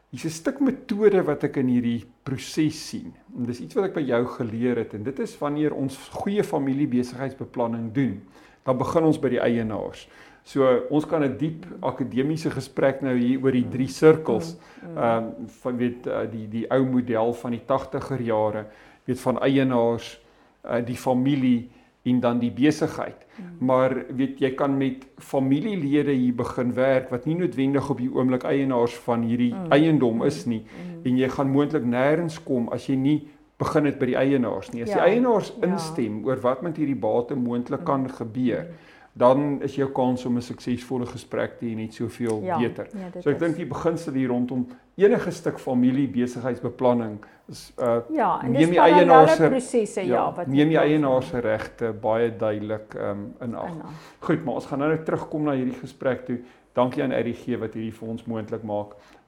Hier's 0.09 0.25
'n 0.25 0.29
stuk 0.29 0.59
metode 0.63 1.19
wat 1.27 1.43
ek 1.43 1.57
in 1.59 1.67
hierdie 1.67 2.05
proses 2.23 2.77
sien. 2.89 3.11
En 3.35 3.43
dis 3.43 3.59
iets 3.59 3.75
wat 3.75 3.89
ek 3.89 3.97
by 3.97 4.03
jou 4.07 4.21
geleer 4.37 4.79
het 4.79 4.93
en 4.93 5.03
dit 5.03 5.19
is 5.19 5.33
wanneer 5.37 5.73
ons 5.75 5.97
goeie 6.23 6.43
familiebesigheidsbeplanning 6.43 7.91
doen, 7.91 8.21
dan 8.67 8.77
begin 8.77 9.07
ons 9.07 9.19
by 9.19 9.31
die 9.31 9.43
eienaars. 9.43 10.07
So 10.47 10.67
ons 10.91 11.05
kan 11.07 11.23
'n 11.23 11.37
diep 11.37 11.65
akademiese 11.81 12.51
gesprek 12.51 13.01
nou 13.01 13.15
hier 13.15 13.39
oor 13.43 13.51
die 13.51 13.67
drie 13.67 13.87
sirkels. 13.87 14.55
Mm, 14.55 14.91
mm. 14.91 14.97
Ehm 14.97 15.23
um, 15.23 15.47
van 15.63 15.77
weet 15.77 16.07
uh, 16.07 16.23
die 16.31 16.47
die 16.47 16.67
ou 16.71 16.83
model 16.85 17.33
van 17.33 17.51
die 17.51 17.63
80er 17.67 18.21
jare, 18.21 18.65
weet 19.05 19.19
van 19.19 19.39
eienaars, 19.39 20.19
uh, 20.65 20.85
die 20.85 20.95
familie 20.95 21.69
en 22.07 22.19
dan 22.19 22.39
die 22.39 22.51
besigheid. 22.51 23.25
Hmm. 23.35 23.65
Maar 23.67 24.05
weet 24.15 24.39
jy 24.39 24.53
kan 24.55 24.77
met 24.77 25.05
familielede 25.17 26.11
hier 26.11 26.35
begin 26.35 26.73
werk 26.73 27.09
wat 27.09 27.25
nie 27.25 27.35
noodwendig 27.35 27.89
op 27.89 27.97
die 27.97 28.11
oomblik 28.13 28.43
eienaars 28.43 28.95
van 29.05 29.21
hierdie 29.27 29.53
mm. 29.53 29.71
eiendom 29.71 30.23
is 30.23 30.45
nie 30.45 30.63
mm. 30.63 31.03
en 31.05 31.17
jy 31.17 31.29
gaan 31.29 31.51
moontlik 31.51 31.83
nêrens 31.85 32.39
kom 32.43 32.69
as 32.73 32.87
jy 32.87 32.95
nie 32.95 33.17
begin 33.57 33.85
het 33.85 33.99
by 33.99 34.05
die 34.05 34.19
eienaars 34.19 34.69
nie. 34.71 34.83
As 34.83 34.89
ja. 34.89 35.01
die 35.01 35.15
eienaars 35.15 35.53
ja. 35.55 35.67
instem 35.67 36.19
ja. 36.19 36.25
oor 36.29 36.41
wat 36.41 36.61
met 36.61 36.77
hierdie 36.77 36.99
bate 36.99 37.35
moontlik 37.35 37.85
kan 37.85 38.09
gebeur. 38.09 38.67
Mm 38.67 38.85
dan 39.17 39.61
is 39.61 39.75
jou 39.75 39.89
kans 39.91 40.25
om 40.25 40.37
'n 40.37 40.41
suksesvolle 40.41 41.05
gesprek 41.05 41.57
te 41.59 41.65
hê 41.65 41.75
net 41.75 41.93
soveel 41.93 42.41
ja, 42.43 42.57
beter. 42.59 42.87
Ja, 42.93 43.21
so 43.21 43.29
ek 43.29 43.39
dink 43.39 43.55
die 43.55 43.65
beginsel 43.65 44.13
hier 44.13 44.29
rondom 44.29 44.67
enige 44.95 45.31
stuk 45.31 45.59
familie 45.59 46.07
besigheidsbeplanning 46.07 47.17
is 47.49 47.73
uh 47.79 47.99
ja, 48.13 48.41
neem 48.43 48.69
die 48.69 48.81
eienaar 48.81 49.29
se 49.29 49.49
prosesse 49.49 50.01
ja, 50.01 50.13
ja 50.13 50.33
wat 50.35 50.47
neem 50.47 50.69
die 50.69 50.79
eienaar 50.79 51.23
se 51.23 51.39
regte 51.39 51.93
baie 51.93 52.29
duidelik 52.37 52.93
um 52.93 53.33
in 53.41 53.55
ag. 53.55 53.75
Goed, 54.19 54.45
maar 54.45 54.53
ons 54.53 54.65
gaan 54.65 54.79
nou 54.79 54.89
net 54.89 55.05
terugkom 55.05 55.43
na 55.43 55.51
hierdie 55.51 55.79
gesprek 55.81 56.25
toe. 56.25 56.39
Dankie 56.73 57.03
aan 57.03 57.13
RG 57.13 57.57
wat 57.59 57.73
hierdie 57.73 57.93
vir 57.93 58.07
ons 58.07 58.25
moontlik 58.25 58.63
maak. 58.63 58.93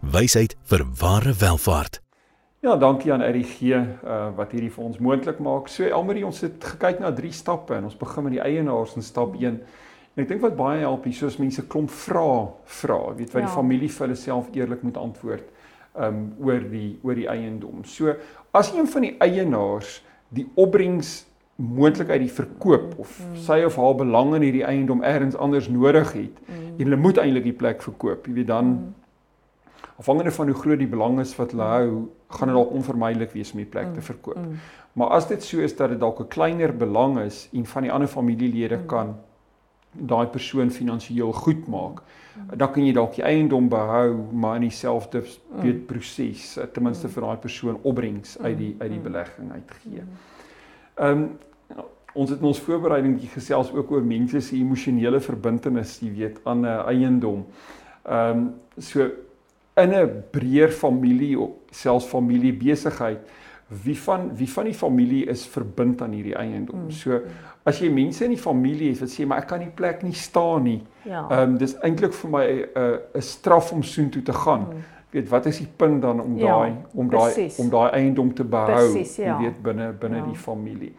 Wysheid 0.00 0.56
vir 0.68 0.84
ware 1.00 1.32
welvaart. 1.40 2.02
Ja, 2.60 2.76
dankie 2.76 3.12
aan 3.12 3.22
RG 3.22 3.60
uh 3.72 4.28
wat 4.36 4.52
hierdie 4.52 4.70
vir 4.70 4.84
ons 4.84 4.98
moontlik 5.00 5.38
maak. 5.40 5.68
So 5.72 5.86
Elmarie, 5.86 6.24
ons 6.26 6.40
het 6.44 6.64
gekyk 6.64 7.00
na 7.00 7.12
drie 7.14 7.32
stappe 7.32 7.74
en 7.76 7.86
ons 7.88 7.96
begin 7.96 8.26
met 8.26 8.36
die 8.36 8.42
eienaars 8.42 8.96
in 8.96 9.04
stap 9.06 9.36
1. 9.38 9.60
En 10.16 10.22
ek 10.24 10.28
dink 10.28 10.42
wat 10.44 10.56
baie 10.58 10.82
help 10.82 11.06
hier, 11.08 11.16
soos 11.16 11.38
mense 11.40 11.64
klomp 11.70 11.92
vra 11.92 12.48
vra, 12.80 12.98
weet 13.16 13.32
wat 13.32 13.42
ja. 13.42 13.46
die 13.46 13.54
familie 13.54 13.88
vir 13.92 14.06
hulle 14.06 14.18
self 14.20 14.50
eerlik 14.56 14.82
moet 14.84 15.00
antwoord 15.00 15.48
um 16.06 16.20
oor 16.44 16.60
die 16.60 16.98
oor 17.02 17.16
die 17.16 17.28
eiendom. 17.32 17.86
So 17.88 18.12
as 18.52 18.74
een 18.74 18.90
van 18.92 19.08
die 19.08 19.14
eienaars 19.24 20.02
die 20.36 20.44
opbrengs 20.60 21.22
moontlik 21.56 22.10
uit 22.12 22.26
die 22.26 22.34
verkoop 22.36 22.98
of 23.00 23.16
mm. 23.16 23.40
sy 23.46 23.62
of 23.64 23.78
haar 23.80 23.96
belang 23.96 24.34
in 24.36 24.44
hierdie 24.44 24.66
eiendom 24.66 25.00
elders 25.00 25.38
anders 25.40 25.70
nodig 25.72 26.12
het 26.12 26.44
mm. 26.44 26.76
en 26.76 26.84
hulle 26.84 27.00
moet 27.00 27.22
eintlik 27.22 27.48
die 27.48 27.56
plek 27.56 27.80
verkoop, 27.80 28.28
jy 28.28 28.42
weet 28.42 28.52
dan 28.52 28.72
mm 28.74 28.94
afhangende 29.98 30.30
van 30.30 30.46
hoe 30.46 30.56
groot 30.56 30.78
die 30.78 30.88
belang 30.88 31.20
is 31.20 31.36
wat 31.36 31.50
hulle 31.50 31.62
hou, 31.62 32.08
gaan 32.28 32.48
dit 32.48 32.56
dalk 32.56 32.70
onvermydelik 32.70 33.32
wees 33.32 33.52
om 33.52 33.62
die 33.62 33.70
plek 33.70 33.92
te 33.94 34.00
mm, 34.00 34.08
verkoop. 34.08 34.36
Mm. 34.36 34.58
Maar 34.92 35.08
as 35.16 35.28
dit 35.28 35.42
so 35.42 35.60
is 35.64 35.76
dat 35.76 35.92
dit 35.92 36.00
dalk 36.00 36.20
'n 36.20 36.28
kleiner 36.28 36.76
belang 36.76 37.18
is 37.18 37.48
en 37.52 37.66
van 37.66 37.82
die 37.82 37.92
ander 37.92 38.08
familielede 38.08 38.76
mm. 38.76 38.86
kan 38.86 39.16
daai 39.92 40.26
persoon 40.26 40.70
finansiëel 40.70 41.32
goed 41.32 41.66
maak, 41.68 42.02
dan 42.56 42.72
kan 42.72 42.84
jy 42.84 42.92
dalk 42.92 43.14
die 43.16 43.24
eiendom 43.24 43.68
behou, 43.68 44.32
maar 44.32 44.56
in 44.56 44.66
dieselfde 44.68 45.22
weet 45.62 45.86
proses, 45.86 46.58
ten 46.72 46.82
minste 46.82 47.08
vir 47.08 47.22
daai 47.22 47.36
persoon 47.36 47.78
opbrengs 47.82 48.38
uit 48.38 48.58
die 48.58 48.74
uit 48.78 48.90
die 48.90 49.00
belegging 49.00 49.52
uitgee. 49.52 50.04
Ehm 50.94 51.10
um, 51.10 51.28
ons 52.16 52.30
het 52.30 52.40
in 52.40 52.46
ons 52.48 52.60
voorbereiding 52.64 53.12
bietjie 53.18 53.34
gesels 53.34 53.72
ook 53.72 53.90
oor 53.92 54.04
mense 54.04 54.40
se 54.40 54.56
emosionele 54.56 55.20
verbintenis, 55.20 55.98
jy 56.00 56.12
weet, 56.16 56.38
aan 56.44 56.64
'n 56.64 56.84
eiendom. 56.88 57.46
Ehm 58.04 58.30
um, 58.30 58.54
so 58.78 59.10
in 59.76 59.92
'n 59.94 60.22
breër 60.30 60.70
familie 60.72 61.38
of 61.38 61.50
selfs 61.70 62.06
familie 62.06 62.52
besigheid 62.52 63.18
wie 63.68 63.98
van 63.98 64.30
wie 64.36 64.52
van 64.52 64.64
die 64.64 64.74
familie 64.74 65.24
is 65.26 65.46
verbind 65.46 66.02
aan 66.02 66.12
hierdie 66.14 66.36
eiendom. 66.38 66.84
Mm. 66.84 66.90
So 66.90 67.20
as 67.66 67.80
jy 67.82 67.90
mense 67.90 68.24
in 68.24 68.30
die 68.36 68.40
familie 68.40 68.92
het 68.92 69.00
wat 69.02 69.10
sê 69.10 69.26
maar 69.26 69.42
ek 69.42 69.48
kan 69.50 69.58
nie 69.58 69.72
plek 69.74 70.04
nie 70.06 70.14
staan 70.14 70.62
nie. 70.62 70.82
Ja. 71.02 71.24
Ehm 71.24 71.32
ja. 71.32 71.42
um, 71.42 71.56
dis 71.58 71.74
eintlik 71.82 72.14
vir 72.14 72.30
my 72.30 72.44
'n 72.46 72.68
uh, 72.76 72.98
'n 73.14 73.22
straf 73.22 73.72
om 73.72 73.82
soontoe 73.82 74.22
te 74.22 74.32
gaan. 74.32 74.68
Mm. 74.70 74.84
Weet 75.10 75.28
wat 75.28 75.46
is 75.46 75.58
die 75.58 75.68
punt 75.76 76.02
dan 76.02 76.20
om 76.20 76.38
ja, 76.38 76.46
daai 76.46 76.72
om 76.94 77.10
daai 77.10 77.50
om 77.58 77.70
daai 77.70 77.90
eiendom 77.90 78.34
te 78.34 78.44
behou, 78.44 78.92
precies, 78.92 79.16
ja. 79.16 79.36
jy 79.36 79.44
weet 79.44 79.62
binne 79.62 79.92
binne 79.92 80.16
ja. 80.16 80.24
die 80.24 80.36
familie. 80.36 80.94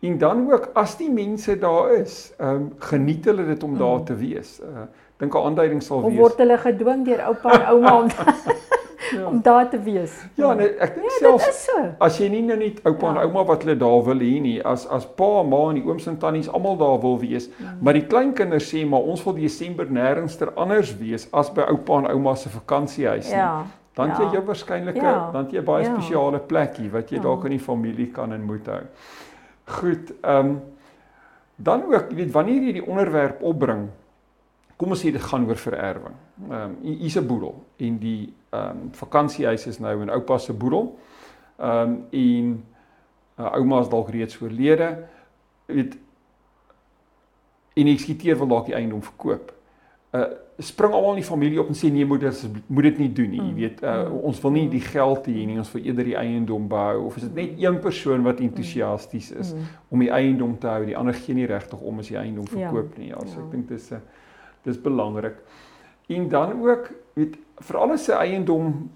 En 0.00 0.18
dan 0.18 0.52
ook 0.52 0.70
as 0.74 0.96
die 0.96 1.10
mense 1.10 1.58
daar 1.58 1.92
is, 1.94 2.32
ehm 2.38 2.54
um, 2.54 2.72
geniet 2.78 3.24
hulle 3.24 3.46
dit 3.46 3.62
om 3.62 3.70
mm. 3.70 3.78
daar 3.78 4.02
te 4.04 4.14
wees. 4.14 4.60
Uh 4.62 4.86
dink 5.18 5.34
'n 5.34 5.38
aanduiding 5.38 5.82
sal 5.82 6.02
wees. 6.02 6.12
Of 6.12 6.18
word 6.18 6.38
hulle 6.38 6.58
gedwing 6.58 7.04
deur 7.04 7.22
oupa 7.26 7.54
en 7.58 7.66
ouma 7.74 7.94
om 8.02 8.08
ja. 9.16 9.26
om 9.26 9.42
daar 9.42 9.68
te 9.68 9.80
wees? 9.82 10.14
Ja, 10.34 10.52
nee, 10.54 10.68
ek 10.78 10.94
dink 10.94 11.06
nee, 11.06 11.18
self 11.18 11.48
so. 11.56 11.78
as 11.98 12.18
jy 12.20 12.28
nie 12.32 12.42
nou 12.46 12.58
net 12.58 12.78
oupa 12.84 13.06
ja. 13.06 13.14
en 13.14 13.28
ouma 13.28 13.44
wat 13.48 13.64
hulle 13.66 13.76
daar 13.80 14.04
wil 14.06 14.22
hê 14.22 14.36
nie, 14.44 14.56
as 14.62 14.86
as 14.94 15.06
pa, 15.18 15.42
ma 15.42 15.64
en 15.70 15.80
die 15.80 15.84
ooms 15.86 16.06
en 16.10 16.18
tannies 16.22 16.48
almal 16.48 16.78
daar 16.80 17.00
wil 17.02 17.18
wees, 17.22 17.48
ja. 17.58 17.74
maar 17.80 17.98
die 17.98 18.06
kleinkinders 18.06 18.70
sê 18.70 18.84
maar 18.86 19.02
ons 19.02 19.24
wil 19.26 19.36
Desember 19.40 19.90
nêrens 19.90 20.38
ter 20.38 20.52
anders 20.56 20.94
wees 21.00 21.28
as 21.32 21.50
by 21.54 21.66
oupa 21.74 22.02
en 22.02 22.10
ouma 22.14 22.36
se 22.36 22.52
vakansiehuis 22.54 23.28
nie. 23.28 23.36
Ja. 23.36 23.66
Dan 23.98 24.12
ja. 24.14 24.18
jy 24.22 24.38
jou 24.38 24.44
waarskynlik 24.46 24.96
ja. 25.02 25.14
dan 25.34 25.48
jy 25.50 25.62
baie 25.66 25.82
ja. 25.84 25.94
spesiale 25.94 26.38
plekkie 26.38 26.90
wat 26.94 27.10
jy 27.10 27.18
ja. 27.18 27.26
dalk 27.26 27.48
in 27.48 27.56
die 27.56 27.62
familie 27.62 28.12
kan 28.14 28.32
en 28.32 28.44
moet 28.46 28.66
hou. 28.70 28.82
Goed, 29.78 30.12
ehm 30.22 30.52
um, 30.54 30.58
dan 31.58 31.80
ook, 31.90 32.12
jy 32.12 32.16
weet 32.20 32.30
wanneer 32.30 32.62
jy 32.68 32.72
die 32.76 32.84
onderwerp 32.86 33.40
opbring, 33.42 33.88
kom 34.78 34.94
ons 34.94 35.00
sê 35.02 35.10
dit 35.10 35.22
gaan 35.22 35.46
oor 35.48 35.58
vererwing. 35.58 36.16
Ehm 36.48 36.54
um, 36.62 36.74
hier's 36.86 37.18
'n 37.18 37.26
boedel 37.26 37.54
en 37.76 37.98
die 37.98 38.32
ehm 38.50 38.70
um, 38.70 38.90
vakansiehuis 38.94 39.66
is 39.66 39.78
nou 39.78 40.00
in 40.02 40.10
oupa 40.10 40.38
se 40.38 40.52
boedel. 40.52 40.98
Ehm 41.58 41.70
um, 41.70 42.04
en 42.10 42.64
uh, 43.38 43.52
ouma 43.58 43.80
is 43.80 43.88
dalk 43.88 44.10
reeds 44.10 44.40
oorlede. 44.40 45.04
Weet 45.66 45.98
en 47.74 47.86
ek 47.86 48.00
skieteer 48.00 48.38
wil 48.38 48.46
dalk 48.46 48.66
die 48.66 48.74
eiendom 48.74 49.02
verkoop. 49.02 49.52
uh 50.12 50.28
spring 50.58 50.90
almal 50.90 51.12
in 51.14 51.20
die 51.20 51.28
familie 51.28 51.60
op 51.62 51.68
en 51.70 51.76
sê 51.78 51.86
nee 51.92 52.06
dit 52.18 52.38
moet 52.66 52.82
dit 52.82 52.96
nie 52.98 53.12
doen 53.12 53.28
nie. 53.30 53.38
Jy 53.38 53.50
mm. 53.50 53.54
weet 53.54 53.82
uh 53.82 54.08
mm. 54.08 54.14
ons 54.30 54.40
wil 54.42 54.50
nie 54.50 54.68
die 54.68 54.80
geld 54.80 55.26
hê 55.30 55.44
nie, 55.46 55.58
ons 55.58 55.70
wil 55.72 55.84
eerder 55.84 56.04
die 56.04 56.16
eiendom 56.18 56.64
behou 56.68 57.04
of 57.06 57.16
is 57.16 57.26
dit 57.28 57.34
net 57.34 57.60
een 57.62 57.78
persoon 57.78 58.24
wat 58.26 58.40
entoesiasties 58.40 59.30
is 59.30 59.52
mm. 59.54 59.68
om 59.94 60.02
die 60.02 60.10
eiendom 60.10 60.56
te 60.58 60.66
hou, 60.66 60.80
die 60.88 60.96
ander 60.98 61.14
gee 61.14 61.36
nie 61.38 61.46
regtig 61.46 61.78
om 61.78 62.02
as 62.02 62.10
die 62.10 62.18
eiendom 62.18 62.48
ja. 62.48 62.56
verkoop 62.56 62.96
ja. 62.96 63.02
nie. 63.02 63.10
Ja, 63.12 63.20
so 63.26 63.38
ja. 63.38 63.44
ek 63.44 63.52
dink 63.54 63.68
dis 63.68 63.90
'n 63.92 64.00
uh, 64.00 64.00
dis 64.62 64.80
belangrik. 64.80 65.36
En 66.06 66.28
dan 66.28 66.62
ook 66.62 66.90
weet 67.14 67.36
veral 67.58 67.92
as 67.92 68.08
'n 68.08 68.12
eiendom 68.12 68.90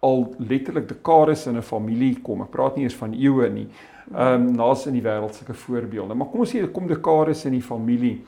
al 0.00 0.34
letterlik 0.38 0.88
dekades 0.88 1.46
in 1.46 1.56
'n 1.56 1.62
familie 1.62 2.20
kom. 2.20 2.42
Ek 2.42 2.50
praat 2.50 2.76
nie 2.76 2.84
eers 2.84 2.94
van 2.94 3.12
eeue 3.12 3.50
nie. 3.50 3.68
Ehm 4.14 4.48
um, 4.48 4.54
naas 4.54 4.86
in 4.86 4.92
die 4.92 5.02
wêreld 5.02 5.34
sulke 5.34 5.54
voorbeelde. 5.54 6.14
Maar 6.14 6.26
kom 6.26 6.40
ons 6.40 6.50
sê 6.50 6.60
dit 6.60 6.72
kom 6.72 6.86
dekades 6.86 7.44
in 7.44 7.52
die 7.52 7.62
familie. 7.62 8.24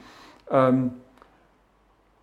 Ehm 0.51 0.67
um, 0.67 0.93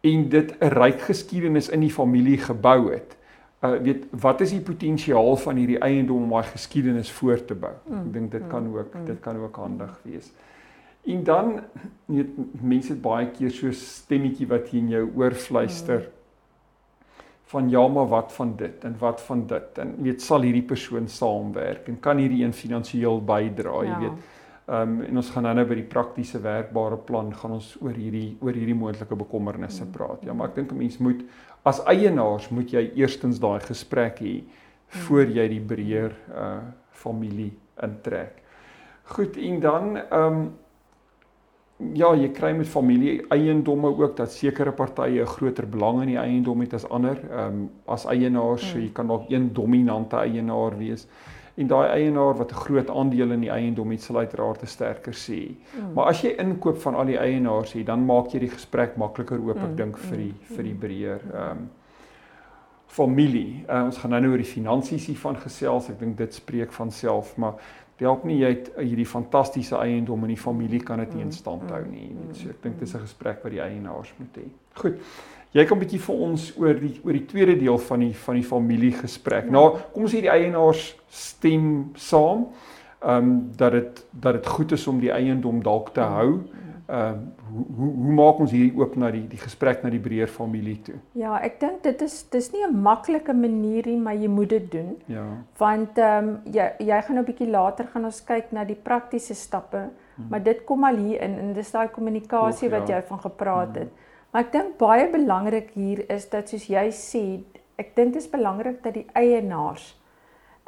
en 0.01 0.29
dit 0.29 0.55
'n 0.59 0.67
ryk 0.67 1.01
geskiedenis 1.01 1.69
in 1.69 1.79
die 1.79 1.91
familie 1.91 2.37
gebou 2.37 2.91
het. 2.91 3.17
Uh 3.61 3.77
weet 3.77 4.05
wat 4.09 4.41
is 4.41 4.49
die 4.49 4.61
potensiaal 4.61 5.35
van 5.37 5.55
hierdie 5.55 5.79
eiendom 5.79 6.23
om 6.23 6.29
daai 6.29 6.43
geskiedenis 6.43 7.11
voort 7.11 7.47
te 7.47 7.55
bou? 7.55 7.71
Ek 7.71 7.91
mm, 7.91 8.11
dink 8.11 8.31
dit 8.31 8.47
kan 8.47 8.63
mm, 8.63 8.77
ook 8.77 8.93
mm. 8.93 9.05
dit 9.05 9.19
kan 9.19 9.37
ook 9.37 9.55
handig 9.55 9.99
wees. 10.03 10.31
En 11.03 11.23
dan 11.23 11.59
weet 12.05 12.61
mense 12.61 12.93
het 12.93 13.01
baie 13.01 13.29
keer 13.33 13.51
so 13.51 13.71
stemmetjie 13.71 14.47
wat 14.47 14.69
hier 14.69 14.81
in 14.81 14.89
jou 14.89 15.05
oor 15.15 15.31
fluister 15.31 16.09
van 17.51 17.69
ja 17.69 17.87
maar 17.87 18.07
wat 18.07 18.31
van 18.33 18.55
dit 18.55 18.83
en 18.87 18.95
wat 18.99 19.21
van 19.21 19.47
dit 19.47 19.79
en 19.83 19.95
weet 20.03 20.21
sal 20.21 20.45
hierdie 20.45 20.63
persoon 20.63 21.07
saamwerk 21.07 21.89
en 21.91 21.99
kan 21.99 22.21
hierdie 22.21 22.45
een 22.45 22.53
finansiëel 22.55 23.19
bydra, 23.27 23.81
jy 23.83 23.89
ja. 23.89 23.99
weet. 24.05 24.29
Ehm 24.71 24.93
um, 24.93 25.01
en 25.03 25.17
ons 25.19 25.29
gaan 25.33 25.43
nou 25.43 25.53
nou 25.57 25.65
by 25.67 25.75
die 25.81 25.89
praktiese 25.89 26.39
werkbare 26.39 26.97
plan 27.07 27.33
gaan 27.35 27.57
ons 27.57 27.73
oor 27.81 27.97
hierdie 27.97 28.37
oor 28.39 28.55
hierdie 28.55 28.77
moontlike 28.77 29.17
bekommernisse 29.19 29.83
mm. 29.83 29.91
praat. 29.91 30.23
Ja, 30.23 30.33
maar 30.33 30.51
ek 30.51 30.61
dink 30.61 30.71
'n 30.71 30.77
mens 30.77 30.97
moet 30.97 31.25
as 31.63 31.81
eienaars 31.85 32.49
moet 32.49 32.71
jy 32.71 32.91
eerstens 32.95 33.39
daai 33.39 33.59
gesprek 33.59 34.21
hê 34.21 34.35
mm. 34.37 35.01
voor 35.07 35.25
jy 35.25 35.47
die 35.57 35.65
breër 35.73 36.15
uh 36.29 36.61
familie 37.01 37.51
intrek. 37.83 38.43
Goed, 39.03 39.37
en 39.37 39.59
dan 39.59 39.97
ehm 39.97 40.23
um, 40.23 40.53
ja, 41.93 42.13
jy 42.15 42.29
kry 42.35 42.51
met 42.57 42.67
familie 42.67 43.21
eiendomme 43.29 43.87
ook 43.87 44.15
dat 44.17 44.31
sekere 44.31 44.71
partye 44.71 45.21
'n 45.21 45.25
groter 45.27 45.67
belang 45.67 46.01
in 46.01 46.07
die 46.07 46.17
eiendom 46.17 46.59
het 46.61 46.73
as 46.73 46.89
ander. 46.89 47.17
Ehm 47.31 47.47
um, 47.47 47.69
as 47.85 48.05
eienaars, 48.05 48.63
mm. 48.63 48.69
so 48.69 48.79
jy 48.79 48.91
kan 48.93 49.07
dalk 49.07 49.29
een 49.29 49.53
dominante 49.53 50.15
eienaar 50.15 50.77
wees 50.77 51.07
en 51.55 51.67
daai 51.67 51.89
eienaar 51.89 52.37
wat 52.37 52.51
'n 52.51 52.55
groot 52.55 52.89
aandeel 52.89 53.31
in 53.31 53.41
die 53.41 53.51
eiendom 53.51 53.91
het, 53.91 54.01
sal 54.01 54.17
uiteraard 54.17 54.59
te 54.59 54.65
sterker 54.65 55.13
sê. 55.13 55.51
Mm. 55.51 55.93
Maar 55.93 56.05
as 56.05 56.21
jy 56.21 56.35
inkoop 56.37 56.77
van 56.77 56.95
al 56.95 57.05
die 57.05 57.17
eienaars 57.17 57.73
dan 57.85 58.05
maak 58.05 58.27
jy 58.33 58.39
die 58.39 58.49
gesprek 58.49 58.97
makliker 58.97 59.39
oop, 59.39 59.57
mm. 59.57 59.63
ek 59.63 59.77
dink 59.77 59.97
vir 59.97 60.17
die 60.17 60.33
mm. 60.33 60.55
vir 60.55 60.63
die 60.63 60.73
breër 60.73 61.21
ehm 61.33 61.51
um, 61.51 61.69
familie. 62.91 63.63
Uh, 63.69 63.85
ons 63.85 63.97
gaan 63.97 64.11
nou 64.11 64.21
nou 64.21 64.31
oor 64.31 64.43
die 64.43 64.53
finansies 64.53 65.05
hiervan 65.07 65.37
gesels. 65.39 65.89
Ek 65.89 65.99
dink 65.99 66.17
dit 66.17 66.33
spreek 66.33 66.73
van 66.75 66.91
self, 66.91 67.37
maar 67.37 67.59
help 68.01 68.23
nie 68.25 68.39
jy 68.41 68.49
het 68.53 68.71
hierdie 68.79 69.07
fantastiese 69.07 69.77
eiendom 69.77 70.25
in 70.25 70.33
die 70.33 70.39
familie 70.39 70.81
kan 70.85 71.01
dit 71.03 71.13
nie 71.15 71.25
in 71.25 71.33
stand 71.35 71.69
hou 71.73 71.83
nie. 71.85 72.09
So 72.37 72.49
ek 72.49 72.61
dink 72.63 72.79
dis 72.79 72.95
'n 72.95 73.05
gesprek 73.05 73.43
wat 73.43 73.51
die 73.51 73.61
eienaars 73.61 74.13
moet 74.17 74.37
hê. 74.37 74.47
Goed. 74.75 74.99
Jy 75.53 75.65
kan 75.65 75.77
'n 75.77 75.81
bietjie 75.81 75.99
vir 75.99 76.15
ons 76.15 76.53
oor 76.57 76.73
die 76.73 76.99
oor 77.03 77.13
die 77.13 77.25
tweede 77.25 77.55
deel 77.59 77.77
van 77.77 77.99
die 77.99 78.13
van 78.13 78.35
die 78.35 78.43
familiegesprek. 78.43 79.45
Ja. 79.45 79.51
Nou, 79.51 79.77
kom 79.93 80.03
ons 80.03 80.13
sê 80.13 80.21
die 80.21 80.29
eienaars 80.29 80.95
stem 81.09 81.91
saam 81.95 82.47
ehm 83.03 83.17
um, 83.17 83.51
dat 83.57 83.71
dit 83.71 84.05
dat 84.11 84.33
dit 84.33 84.47
goed 84.47 84.71
is 84.71 84.87
om 84.87 84.99
die 84.99 85.11
eiendom 85.11 85.63
dalk 85.63 85.93
te 85.93 86.01
hou. 86.01 86.43
Ehm 86.91 87.15
uh, 87.15 87.19
hoe 87.51 87.65
hoe 87.77 87.89
hoe 88.03 88.13
maak 88.15 88.39
ons 88.43 88.51
hierdie 88.51 88.79
oop 88.79 88.95
na 88.99 89.09
die 89.11 89.23
die 89.31 89.39
gesprek 89.39 89.83
na 89.83 89.89
die 89.93 89.99
breër 90.03 90.27
familie 90.27 90.75
toe? 90.87 90.97
Ja, 91.15 91.37
ek 91.39 91.59
dink 91.61 91.83
dit 91.87 92.01
is 92.03 92.15
dis 92.33 92.49
nie 92.51 92.65
'n 92.67 92.81
maklike 92.87 93.33
manier 93.33 93.87
nie, 93.87 93.97
maar 93.97 94.15
jy 94.15 94.27
moet 94.27 94.49
dit 94.49 94.71
doen. 94.71 94.89
Ja. 95.05 95.23
Want 95.57 95.97
ehm 95.97 96.27
um, 96.27 96.41
jy 96.45 96.67
jy 96.79 97.01
gaan 97.01 97.15
nou 97.15 97.23
'n 97.23 97.31
bietjie 97.31 97.49
later 97.49 97.87
gaan 97.93 98.05
ons 98.05 98.21
kyk 98.23 98.51
na 98.51 98.63
die 98.63 98.75
praktiese 98.75 99.35
stappe, 99.35 99.87
hmm. 100.15 100.27
maar 100.29 100.43
dit 100.43 100.65
kom 100.65 100.83
al 100.83 100.95
hier 100.95 101.21
in 101.21 101.39
en 101.39 101.53
dis 101.53 101.71
daai 101.71 101.87
kommunikasie 101.87 102.69
wat 102.69 102.87
ja. 102.87 102.95
jy 102.95 103.01
van 103.07 103.19
gepraat 103.19 103.75
het. 103.75 103.89
Hmm. 103.89 104.09
Maar 104.31 104.41
ek 104.41 104.51
dink 104.51 104.77
baie 104.77 105.09
belangrik 105.11 105.71
hier 105.75 106.05
is 106.11 106.29
dat 106.29 106.49
soos 106.49 106.67
jy 106.67 106.85
sê, 106.91 107.25
ek 107.79 107.95
dink 107.95 108.13
dit 108.13 108.21
is 108.21 108.29
belangrik 108.29 108.83
dat 108.83 108.93
die 108.93 109.07
eienaars 109.13 109.97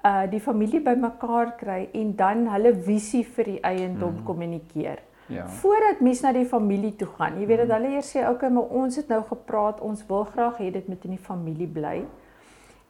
uh 0.03 0.25
die 0.31 0.39
familie 0.39 0.81
bymekaar 0.83 1.55
kry 1.57 1.89
en 1.93 2.15
dan 2.15 2.47
hulle 2.51 2.73
visie 2.75 3.23
vir 3.23 3.43
die 3.43 3.59
eiendom 3.63 4.17
mm. 4.17 4.23
kommunikeer. 4.27 4.99
Ja. 5.27 5.47
Voordat 5.47 5.99
mens 5.99 6.21
na 6.21 6.31
die 6.35 6.45
familie 6.45 6.95
toe 6.95 7.07
gaan. 7.17 7.39
Jy 7.39 7.45
weet 7.47 7.63
dat 7.63 7.67
mm. 7.67 7.73
hulle 7.73 7.95
eers 7.95 8.11
sê, 8.15 8.19
"Oké, 8.19 8.31
okay, 8.31 8.49
maar 8.49 8.63
ons 8.63 8.95
het 8.95 9.07
nou 9.07 9.21
gepraat, 9.23 9.79
ons 9.79 10.05
wil 10.07 10.23
graag 10.23 10.57
hê 10.57 10.71
dit 10.71 10.87
moet 10.87 11.03
in 11.03 11.15
die 11.15 11.25
familie 11.25 11.67
bly." 11.67 12.05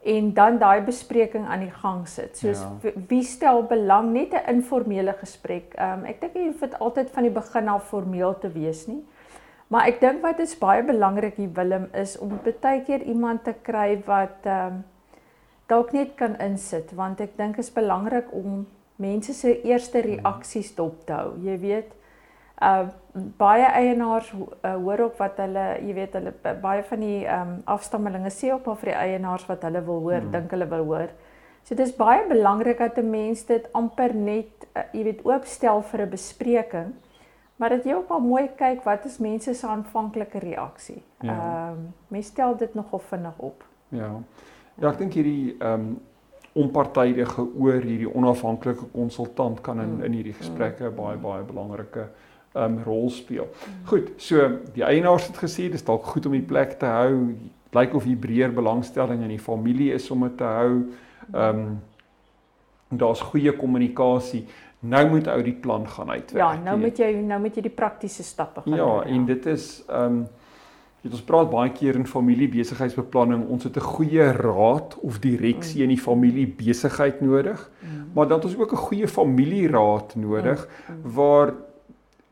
En 0.04 0.32
dan 0.34 0.58
daai 0.58 0.82
bespreking 0.84 1.46
aan 1.46 1.60
die 1.60 1.70
gang 1.70 2.08
sit. 2.08 2.36
Soos 2.36 2.60
ja. 2.60 2.90
wie 3.08 3.22
stel 3.22 3.62
belang 3.62 4.12
net 4.12 4.32
'n 4.32 4.54
informele 4.54 5.12
gesprek. 5.12 5.74
Um 5.78 6.04
ek 6.04 6.20
dink 6.20 6.34
jy 6.34 6.46
hoef 6.46 6.60
dit 6.60 6.78
altyd 6.78 7.10
van 7.10 7.22
die 7.22 7.32
begin 7.32 7.68
af 7.68 7.88
formeel 7.88 8.38
te 8.38 8.52
wees 8.52 8.86
nie. 8.86 9.04
Maar 9.66 9.86
ek 9.86 10.00
dink 10.00 10.22
wat 10.22 10.38
is 10.38 10.58
baie 10.58 10.82
belangrik 10.84 11.34
hier 11.40 11.52
Willem 11.54 11.88
is 11.92 12.18
om 12.18 12.36
baie 12.60 12.82
keer 12.84 13.02
iemand 13.02 13.44
te 13.44 13.54
kry 13.62 14.02
wat 14.06 14.44
ehm 14.44 14.66
um, 14.66 14.84
dalk 15.66 15.92
net 15.92 16.14
kan 16.14 16.36
insit 16.44 16.92
want 16.92 17.20
ek 17.24 17.36
dink 17.36 17.58
is 17.58 17.72
belangrik 17.72 18.26
om 18.32 18.66
mense 19.00 19.32
se 19.32 19.62
eerste 19.64 20.02
reaksies 20.04 20.74
dop 20.76 21.06
te 21.06 21.12
hou. 21.12 21.32
Jy 21.42 21.58
weet, 21.58 21.94
uh 22.64 22.86
baie 23.38 23.66
eienaars 23.66 24.32
uh, 24.34 24.74
hoor 24.74 24.98
ook 24.98 25.18
wat 25.20 25.36
hulle, 25.38 25.64
jy 25.86 25.94
weet, 25.94 26.16
hulle 26.18 26.32
baie 26.62 26.82
van 26.88 27.02
die 27.04 27.20
ehm 27.22 27.52
um, 27.52 27.60
afstammelinge 27.70 28.30
sê 28.34 28.50
ook 28.52 28.66
maar 28.66 28.80
vir 28.80 28.90
die 28.90 28.96
eienaars 28.98 29.46
wat 29.46 29.62
hulle 29.62 29.82
wil 29.86 30.00
hoor, 30.02 30.18
hmm. 30.18 30.32
dink 30.32 30.50
hulle 30.50 30.66
wil 30.72 30.84
hoor. 30.88 31.12
So 31.64 31.76
dit 31.78 31.86
is 31.86 31.94
baie 31.96 32.26
belangrik 32.28 32.78
dat 32.78 32.98
'n 32.98 33.10
mens 33.10 33.44
dit 33.46 33.68
amper 33.72 34.14
net 34.14 34.66
uh, 34.76 34.82
jy 34.92 35.04
weet 35.04 35.24
oopstel 35.24 35.82
vir 35.82 36.02
'n 36.06 36.10
bespreking. 36.10 36.92
Maar 37.56 37.68
dit 37.68 37.84
jy 37.84 37.94
ook 37.94 38.10
al 38.10 38.20
mooi 38.20 38.48
kyk 38.56 38.82
wat 38.84 39.04
is 39.04 39.18
mense 39.18 39.54
se 39.54 39.66
aanvanklike 39.66 40.38
reaksie. 40.38 41.02
Ehm 41.22 41.30
ja. 41.30 41.70
um, 41.70 41.94
mense 42.08 42.30
stel 42.30 42.56
dit 42.56 42.74
nogal 42.74 42.98
vinnig 42.98 43.38
op. 43.38 43.64
Ja. 43.88 44.10
Ja, 44.74 44.90
ek 44.90 44.98
dink 44.98 45.12
hierdie 45.12 45.56
ehm 45.60 45.72
um, 45.72 46.00
onpartydige 46.54 47.42
oor 47.58 47.80
hierdie 47.82 48.14
onafhanklike 48.14 48.86
konsultant 48.92 49.60
kan 49.60 49.80
in 49.80 50.02
in 50.04 50.12
hierdie 50.12 50.34
gesprekke 50.34 50.90
mm. 50.90 50.94
baie 50.94 51.16
baie 51.16 51.42
belangrike 51.42 52.08
um, 52.54 52.78
rol 52.84 53.10
speel. 53.10 53.48
Goed, 53.84 54.12
so 54.16 54.48
die 54.74 54.84
eienaars 54.84 55.26
het 55.26 55.36
gesê 55.36 55.68
dis 55.70 55.84
dalk 55.84 56.04
goed 56.04 56.26
om 56.26 56.32
die 56.32 56.42
plek 56.42 56.78
te 56.78 56.86
hou. 56.86 57.34
Lyk 57.74 57.94
of 57.94 58.04
hier 58.04 58.16
breër 58.16 58.52
belangstelling 58.54 59.22
in 59.22 59.34
die 59.34 59.42
familie 59.42 59.92
is 59.92 60.10
om 60.10 60.22
dit 60.28 60.36
te 60.38 60.44
hou. 60.44 60.84
Um, 61.32 61.82
daar's 62.94 63.20
goeie 63.20 63.52
kommunikasie 63.56 64.44
nou 64.84 65.02
moet 65.10 65.28
ou 65.32 65.40
die 65.44 65.56
plan 65.56 65.86
gaan 65.88 66.10
uitwerk. 66.10 66.40
Ja, 66.40 66.54
nou 66.64 66.78
moet 66.80 66.98
jy 67.00 67.10
nou 67.24 67.40
moet 67.40 67.56
jy 67.56 67.64
die 67.66 67.74
praktiese 67.74 68.24
stappe 68.26 68.64
gaan 68.64 68.76
ja, 68.76 68.84
doen. 68.84 68.96
Ja, 69.08 69.14
en 69.16 69.28
dit 69.32 69.52
is 69.54 69.68
ehm 69.88 70.24
um, 70.24 70.24
ons 71.04 71.20
praat 71.28 71.50
baie 71.52 71.68
keer 71.68 71.98
in 72.00 72.06
familie 72.08 72.46
besigheidsbeplanning, 72.48 73.42
ons 73.52 73.66
het 73.66 73.76
'n 73.76 73.80
goeie 73.80 74.24
raad 74.32 74.96
of 75.04 75.18
direksie 75.20 75.82
mm. 75.82 75.82
in 75.82 75.92
die 75.92 76.00
familie 76.00 76.46
besigheid 76.48 77.20
nodig. 77.20 77.70
Mm. 77.80 78.08
Maar 78.14 78.28
dan 78.28 78.38
het 78.38 78.46
ons 78.46 78.56
ook 78.56 78.72
'n 78.72 78.86
goeie 78.88 79.08
familieraad 79.08 80.14
nodig 80.16 80.68
mm. 80.68 80.94
Mm. 80.94 81.12
waar 81.12 81.52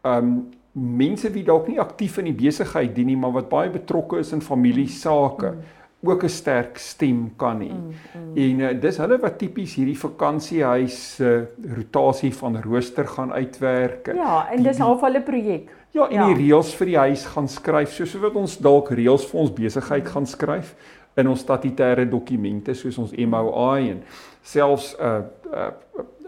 um, 0.04 0.48
mense 0.72 1.30
wie 1.32 1.44
dalk 1.44 1.68
nie 1.68 1.80
aktief 1.80 2.18
in 2.18 2.24
die 2.24 2.36
besigheid 2.36 2.94
dien 2.94 3.06
nie, 3.06 3.16
maar 3.16 3.32
wat 3.32 3.48
baie 3.48 3.70
betrokke 3.70 4.18
is 4.18 4.32
in 4.32 4.40
familie 4.40 4.88
sake. 4.88 5.52
Mm 5.52 5.80
ook 6.04 6.22
'n 6.22 6.28
sterk 6.28 6.78
stem 6.78 7.32
kan 7.36 7.60
hê. 7.60 7.70
Mm, 7.70 7.92
mm. 8.14 8.36
En 8.36 8.58
uh, 8.58 8.80
dis 8.80 8.96
hulle 8.96 9.18
wat 9.18 9.38
tipies 9.38 9.74
hierdie 9.74 9.98
vakansiehuis 9.98 11.14
se 11.14 11.48
uh, 11.64 11.74
rotasie 11.74 12.34
van 12.34 12.62
rooster 12.62 13.06
gaan 13.06 13.32
uitwerk. 13.32 14.06
Ja, 14.14 14.48
en 14.50 14.62
dis 14.62 14.78
half 14.78 15.00
hulle 15.00 15.22
projek. 15.22 15.70
Ja, 15.90 16.08
en 16.08 16.14
ja. 16.14 16.26
die 16.26 16.34
reëls 16.34 16.74
vir 16.74 16.86
die 16.86 16.98
huis 16.98 17.24
gaan 17.24 17.48
skryf, 17.48 17.92
soos 17.92 18.14
wat 18.18 18.34
ons 18.34 18.58
dalk 18.58 18.90
reëls 18.90 19.26
vir 19.30 19.40
ons 19.40 19.52
besigheid 19.52 20.08
gaan 20.08 20.26
skryf 20.26 20.74
in 21.14 21.28
ons 21.28 21.40
statutêre 21.40 22.08
dokumente 22.08 22.74
soos 22.74 22.98
ons 22.98 23.12
MOI 23.12 23.90
en 23.90 24.02
selfs 24.42 24.96
'n 24.96 25.04
uh, 25.04 25.16
'n 25.16 25.54
uh, 25.54 25.66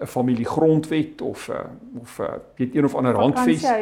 'n 0.00 0.07
familiegrondwet 0.07 1.20
of 1.20 1.48
'n 1.48 1.53
uh, 1.53 2.00
of 2.00 2.18
'n 2.18 2.22
uh, 2.22 2.29
weet 2.57 2.74
een 2.74 2.85
of 2.85 2.94
ander 2.94 3.14
handves. 3.14 3.61
Ja, 3.61 3.77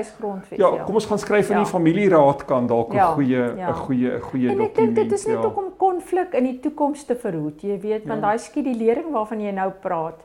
ja, 0.57 0.83
kom 0.85 0.95
ons 0.95 1.07
gaan 1.07 1.18
skryf 1.18 1.49
in 1.49 1.57
ja. 1.57 1.62
die 1.62 1.71
familieraad 1.71 2.45
kan 2.45 2.66
dalk 2.66 2.92
'n 2.92 2.95
ja, 2.95 3.12
goeie 3.12 3.53
'n 3.53 3.57
ja. 3.57 3.73
goeie 3.73 4.11
'n 4.11 4.21
goeie 4.21 4.47
dokument. 4.47 4.77
En 4.79 4.85
ek 4.85 4.95
dink 4.95 4.95
dit 4.95 5.12
is 5.12 5.27
net 5.27 5.37
ja. 5.37 5.45
ook 5.45 5.57
om 5.57 5.77
konflik 5.77 6.33
in 6.33 6.45
die 6.45 6.61
toekoms 6.61 7.05
te 7.05 7.16
verhoed, 7.16 7.62
jy 7.62 7.81
weet, 7.81 8.05
want 8.07 8.21
ja. 8.21 8.27
daai 8.27 8.38
skedulering 8.38 9.11
waarvan 9.11 9.40
jy 9.40 9.51
nou 9.51 9.71
praat, 9.81 10.25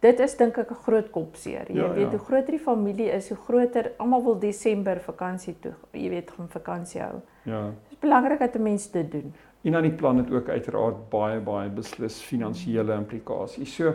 dit 0.00 0.20
is 0.20 0.36
dink 0.36 0.58
ek 0.58 0.70
'n 0.70 0.82
groot 0.86 1.10
kopseer. 1.10 1.66
Jy 1.68 1.80
ja, 1.80 1.92
weet 1.92 2.10
ja. 2.10 2.18
hoe 2.18 2.26
groter 2.26 2.50
die 2.50 2.64
familie 2.64 3.10
is, 3.10 3.28
hoe 3.28 3.38
groter 3.46 3.92
almal 3.96 4.22
wil 4.22 4.38
Desember 4.38 5.00
vakansie 5.00 5.56
toe, 5.60 5.74
jy 5.90 6.08
weet, 6.08 6.30
gaan 6.30 6.48
vakansie 6.48 7.00
hou. 7.00 7.20
Ja. 7.42 7.62
Dit 7.64 7.90
is 7.90 7.98
belangrik 7.98 8.38
dat 8.38 8.54
'n 8.54 8.62
mens 8.62 8.90
dit 8.90 9.10
doen. 9.10 9.34
En 9.64 9.72
dan 9.72 9.82
die 9.82 9.96
plan 9.96 10.16
het 10.20 10.30
ook 10.30 10.48
uiteraard 10.48 11.08
baie 11.10 11.40
baie 11.40 11.70
beslis 11.72 12.20
finansiële 12.20 12.94
implikasies. 13.00 13.74
So 13.74 13.94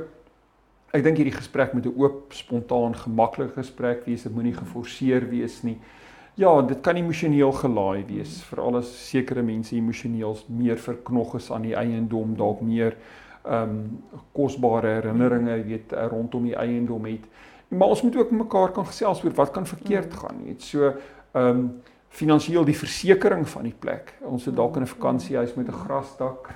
ek 0.89 1.03
dink 1.05 1.19
hierdie 1.21 1.35
gesprek 1.35 1.73
moet 1.73 1.85
'n 1.85 1.93
oop, 1.97 2.33
spontaan, 2.33 2.95
gemaklike 2.95 3.53
gesprek 3.53 4.05
wees. 4.05 4.23
Dit 4.23 4.33
moenie 4.33 4.53
geforseer 4.53 5.29
wees 5.29 5.61
nie. 5.63 5.77
Ja, 6.39 6.61
dit 6.61 6.81
kan 6.81 6.95
emosioneel 6.95 7.51
gelaai 7.51 8.05
wees, 8.07 8.43
veral 8.47 8.77
as 8.79 8.89
sekere 9.09 9.41
mense 9.43 9.75
emosioneel 9.75 10.37
meer 10.47 10.77
verknog 10.77 11.35
is 11.35 11.51
aan 11.51 11.61
die 11.61 11.75
eiendom, 11.75 12.35
dalk 12.35 12.61
meer 12.61 12.95
ehm 13.43 13.69
um, 13.69 14.03
kosbare 14.31 14.87
herinneringe, 14.87 15.63
weet, 15.63 15.91
rondom 16.11 16.43
die 16.43 16.55
eiendom 16.55 17.05
het. 17.05 17.25
Maar 17.67 17.87
ons 17.87 18.01
moet 18.01 18.15
ook 18.15 18.31
mekaar 18.31 18.71
kan 18.71 18.85
gesels 18.85 19.23
oor 19.23 19.33
wat 19.33 19.51
kan 19.51 19.67
verkeerd 19.67 20.13
mm. 20.13 20.17
gaan, 20.17 20.43
weet. 20.45 20.61
So 20.61 20.93
ehm 21.31 21.47
um, 21.47 21.81
finansiëel 22.09 22.65
die 22.65 22.77
versekerings 22.77 23.51
van 23.51 23.63
die 23.63 23.75
plek. 23.79 24.13
Ons 24.25 24.45
het 24.45 24.55
dalk 24.55 24.75
in 24.75 24.81
'n 24.81 24.87
vakansiehuis 24.87 25.53
met 25.55 25.67
'n 25.67 25.79
grasdak. 25.85 26.49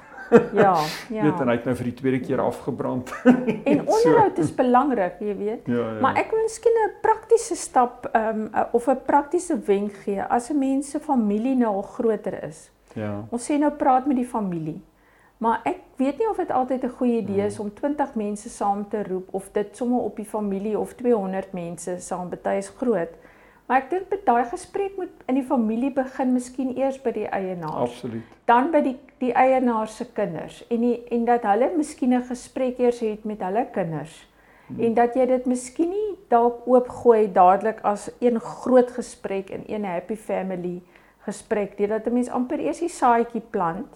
Ja, 0.54 0.78
ja. 1.18 1.24
Net 1.24 1.39
en 1.39 1.48
hy 1.48 1.56
het 1.56 1.66
nou 1.66 1.76
vir 1.76 1.89
die 1.89 1.94
tweede 1.94 2.20
keer 2.20 2.42
afgebrand. 2.42 3.12
en 3.72 3.88
onderhoud 3.88 4.38
is 4.38 4.54
belangrik, 4.56 5.20
jy 5.20 5.36
weet. 5.38 5.68
Ja, 5.68 5.76
ja. 5.76 6.00
Maar 6.02 6.16
ek 6.16 6.32
wil 6.32 6.42
miskien 6.42 6.78
'n 6.86 6.94
praktiese 7.02 7.56
stap 7.56 8.10
ehm 8.12 8.48
um, 8.54 8.66
of 8.72 8.88
'n 8.88 9.02
praktiese 9.06 9.60
wenk 9.66 9.94
gee 10.06 10.22
as 10.22 10.50
'n 10.50 10.58
mens 10.58 10.89
se 10.89 11.00
familie 11.00 11.56
nou 11.56 11.76
al 11.76 11.82
groter 11.82 12.44
is. 12.44 12.72
Ja. 12.94 13.26
Ons 13.30 13.52
sê 13.52 13.58
nou 13.58 13.72
praat 13.72 14.06
met 14.06 14.16
die 14.16 14.28
familie. 14.28 14.82
Maar 15.38 15.60
ek 15.63 15.80
weet 15.96 16.18
nie 16.18 16.30
of 16.30 16.38
dit 16.38 16.52
altyd 16.52 16.84
'n 16.84 16.96
goeie 16.98 17.22
idee 17.22 17.46
is 17.46 17.60
om 17.60 17.74
20 17.74 18.16
mense 18.16 18.50
saam 18.50 18.88
te 18.89 19.04
roep 19.04 19.28
of 19.32 19.50
dit 19.52 19.76
sommer 19.76 20.00
op 20.00 20.16
die 20.16 20.26
familie 20.26 20.80
of 20.80 20.94
200 20.94 21.54
mense 21.54 22.00
saam 22.00 22.30
betuie 22.30 22.58
is 22.58 22.70
groot. 22.70 23.10
Maar 23.73 23.88
ek 23.88 23.89
dink 23.89 24.12
met 24.13 24.19
daai 24.21 24.43
gesprek 24.51 24.97
moet 25.01 25.21
in 25.25 25.39
die 25.39 25.45
familie 25.49 25.89
begin, 25.89 26.36
miskien 26.36 26.75
eers 26.77 26.99
by 27.01 27.09
die 27.15 27.25
eienaar. 27.25 27.88
Absoluut. 27.88 28.36
Dan 28.45 28.67
by 28.69 28.83
die 28.86 28.99
die 29.23 29.31
eienaar 29.33 29.88
se 29.89 30.05
kinders 30.13 30.59
en 30.67 30.83
die, 30.83 30.97
en 31.15 31.23
dat 31.25 31.47
hulle 31.47 31.71
miskien 31.73 32.13
'n 32.13 32.27
gesprek 32.27 32.77
eers 32.77 32.99
het 33.01 33.23
met 33.25 33.41
hulle 33.41 33.65
kinders. 33.73 34.13
Hmm. 34.67 34.79
En 34.79 34.93
dat 34.93 35.15
jy 35.15 35.25
dit 35.25 35.45
miskien 35.45 35.89
nie 35.89 36.12
dalk 36.29 36.67
oopgooi 36.67 37.31
dadelik 37.31 37.81
as 37.81 38.12
een 38.19 38.39
groot 38.39 38.91
gesprek 38.91 39.49
in 39.49 39.63
een 39.65 39.86
happy 39.86 40.15
family 40.15 40.81
gesprek, 41.25 41.77
dit 41.77 41.89
dat 41.89 42.05
'n 42.05 42.13
mens 42.13 42.29
amper 42.29 42.59
eers 42.59 42.79
die 42.79 42.89
saadjie 42.89 43.41
plant, 43.49 43.88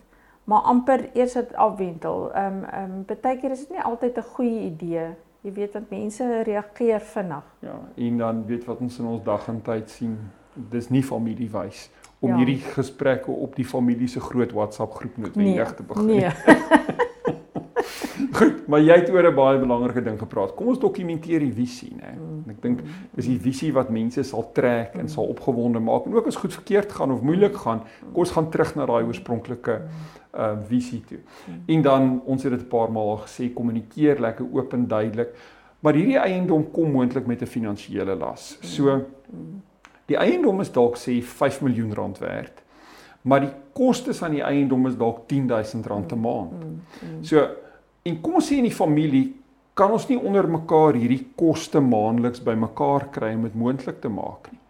maar 0.44 0.62
amper 0.62 1.10
eers 1.14 1.34
dit 1.34 1.56
afwentel. 1.56 2.34
Ehm 2.34 2.46
um, 2.46 2.64
ehm 2.64 3.06
um, 3.10 3.22
baie 3.22 3.38
keer 3.38 3.52
is 3.52 3.68
dit 3.68 3.70
nie 3.70 3.86
altyd 3.86 4.18
'n 4.18 4.32
goeie 4.34 4.60
idee 4.60 5.14
Jy 5.46 5.54
weet 5.54 5.74
dat 5.74 5.90
mense 5.90 6.42
reageer 6.44 7.00
vinnig. 7.00 7.44
Ja, 7.60 7.78
en 7.96 8.18
dan 8.18 8.46
weet 8.46 8.66
wat 8.66 8.80
ons 8.80 9.00
in 9.00 9.06
ons 9.06 9.24
dag 9.24 9.48
en 9.48 9.62
tyd 9.62 9.90
sien, 9.90 10.18
dis 10.54 10.90
nie 10.90 11.04
familiewys 11.04 11.90
om 12.20 12.30
ja. 12.34 12.38
hierdie 12.42 12.62
gesprekke 12.74 13.32
op 13.32 13.56
die 13.56 13.66
familie 13.66 14.08
se 14.10 14.20
groot 14.20 14.52
WhatsApp 14.52 14.96
groep 14.98 15.18
noodwendig 15.18 15.68
nee, 15.70 15.76
te 15.76 15.84
begin. 15.84 16.06
Nee. 16.06 16.32
Goed, 18.38 18.68
maar 18.68 18.82
jy 18.82 18.96
het 18.98 19.10
oor 19.14 19.28
'n 19.30 19.36
baie 19.36 19.60
belangrike 19.60 20.02
ding 20.02 20.18
gepraat. 20.20 20.56
Kom 20.56 20.68
ons 20.68 20.80
dokumenteer 20.80 21.40
die 21.40 21.54
visie, 21.54 21.94
né? 21.96 22.14
Mm. 22.18 22.50
Ek 22.50 22.62
dink 22.62 22.82
dis 23.16 23.26
die 23.26 23.40
visie 23.40 23.72
wat 23.74 23.90
mense 23.90 24.24
sal 24.24 24.50
trek 24.54 24.96
en 24.98 25.10
sal 25.10 25.30
opgewonde 25.30 25.80
maak. 25.80 26.06
En 26.06 26.14
ook 26.14 26.28
as 26.28 26.36
goed 26.36 26.54
verkeerd 26.54 26.92
gaan 26.92 27.12
of 27.12 27.22
moeilik 27.22 27.56
gaan, 27.56 27.84
kom 28.12 28.26
ons 28.26 28.32
gaan 28.32 28.50
terug 28.50 28.76
na 28.76 28.86
daai 28.86 29.04
oorspronklike 29.04 29.82
uh 30.36 30.58
visie 30.68 31.04
toe. 31.08 31.20
En 31.66 31.82
dan 31.82 32.22
ons 32.26 32.44
het 32.44 32.52
dit 32.52 32.62
'n 32.62 32.68
paar 32.68 32.92
maal 32.92 33.10
al 33.10 33.24
gesê, 33.28 33.54
kommunikeer 33.54 34.20
lekker 34.20 34.46
oop 34.52 34.74
en 34.74 34.88
duidelik. 34.88 35.30
Maar 35.80 35.94
hierdie 35.94 36.18
eiendom 36.18 36.72
kom 36.72 36.92
moontlik 36.92 37.26
met 37.28 37.42
'n 37.42 37.46
finansiële 37.46 38.16
las. 38.16 38.58
So 38.62 39.06
die 40.06 40.18
eiendom 40.18 40.62
is 40.62 40.72
dalk 40.72 40.98
sê 40.98 41.22
5 41.22 41.62
miljoen 41.62 41.94
rand 41.94 42.18
werd. 42.18 42.64
Maar 43.22 43.40
die 43.40 43.54
kostes 43.74 44.24
aan 44.24 44.32
die 44.32 44.44
eiendom 44.44 44.88
is 44.88 44.98
dalk 44.98 45.28
10000 45.28 45.86
rand 45.86 46.12
'n 46.12 46.20
maand. 46.20 46.52
So 47.22 47.48
En 48.08 48.22
kom 48.24 48.40
ons 48.40 48.48
sê 48.48 48.62
in 48.62 48.68
die 48.70 48.76
familie 48.76 49.26
kan 49.78 49.92
ons 49.94 50.08
nie 50.10 50.18
onder 50.18 50.48
mekaar 50.50 50.96
hierdie 50.98 51.26
koste 51.38 51.82
maandeliks 51.84 52.42
bymekaar 52.46 53.10
kry 53.14 53.34
om 53.36 53.44
dit 53.46 53.58
moontlik 53.58 54.00
te 54.02 54.10
maak 54.10 54.48
nie. 54.52 54.62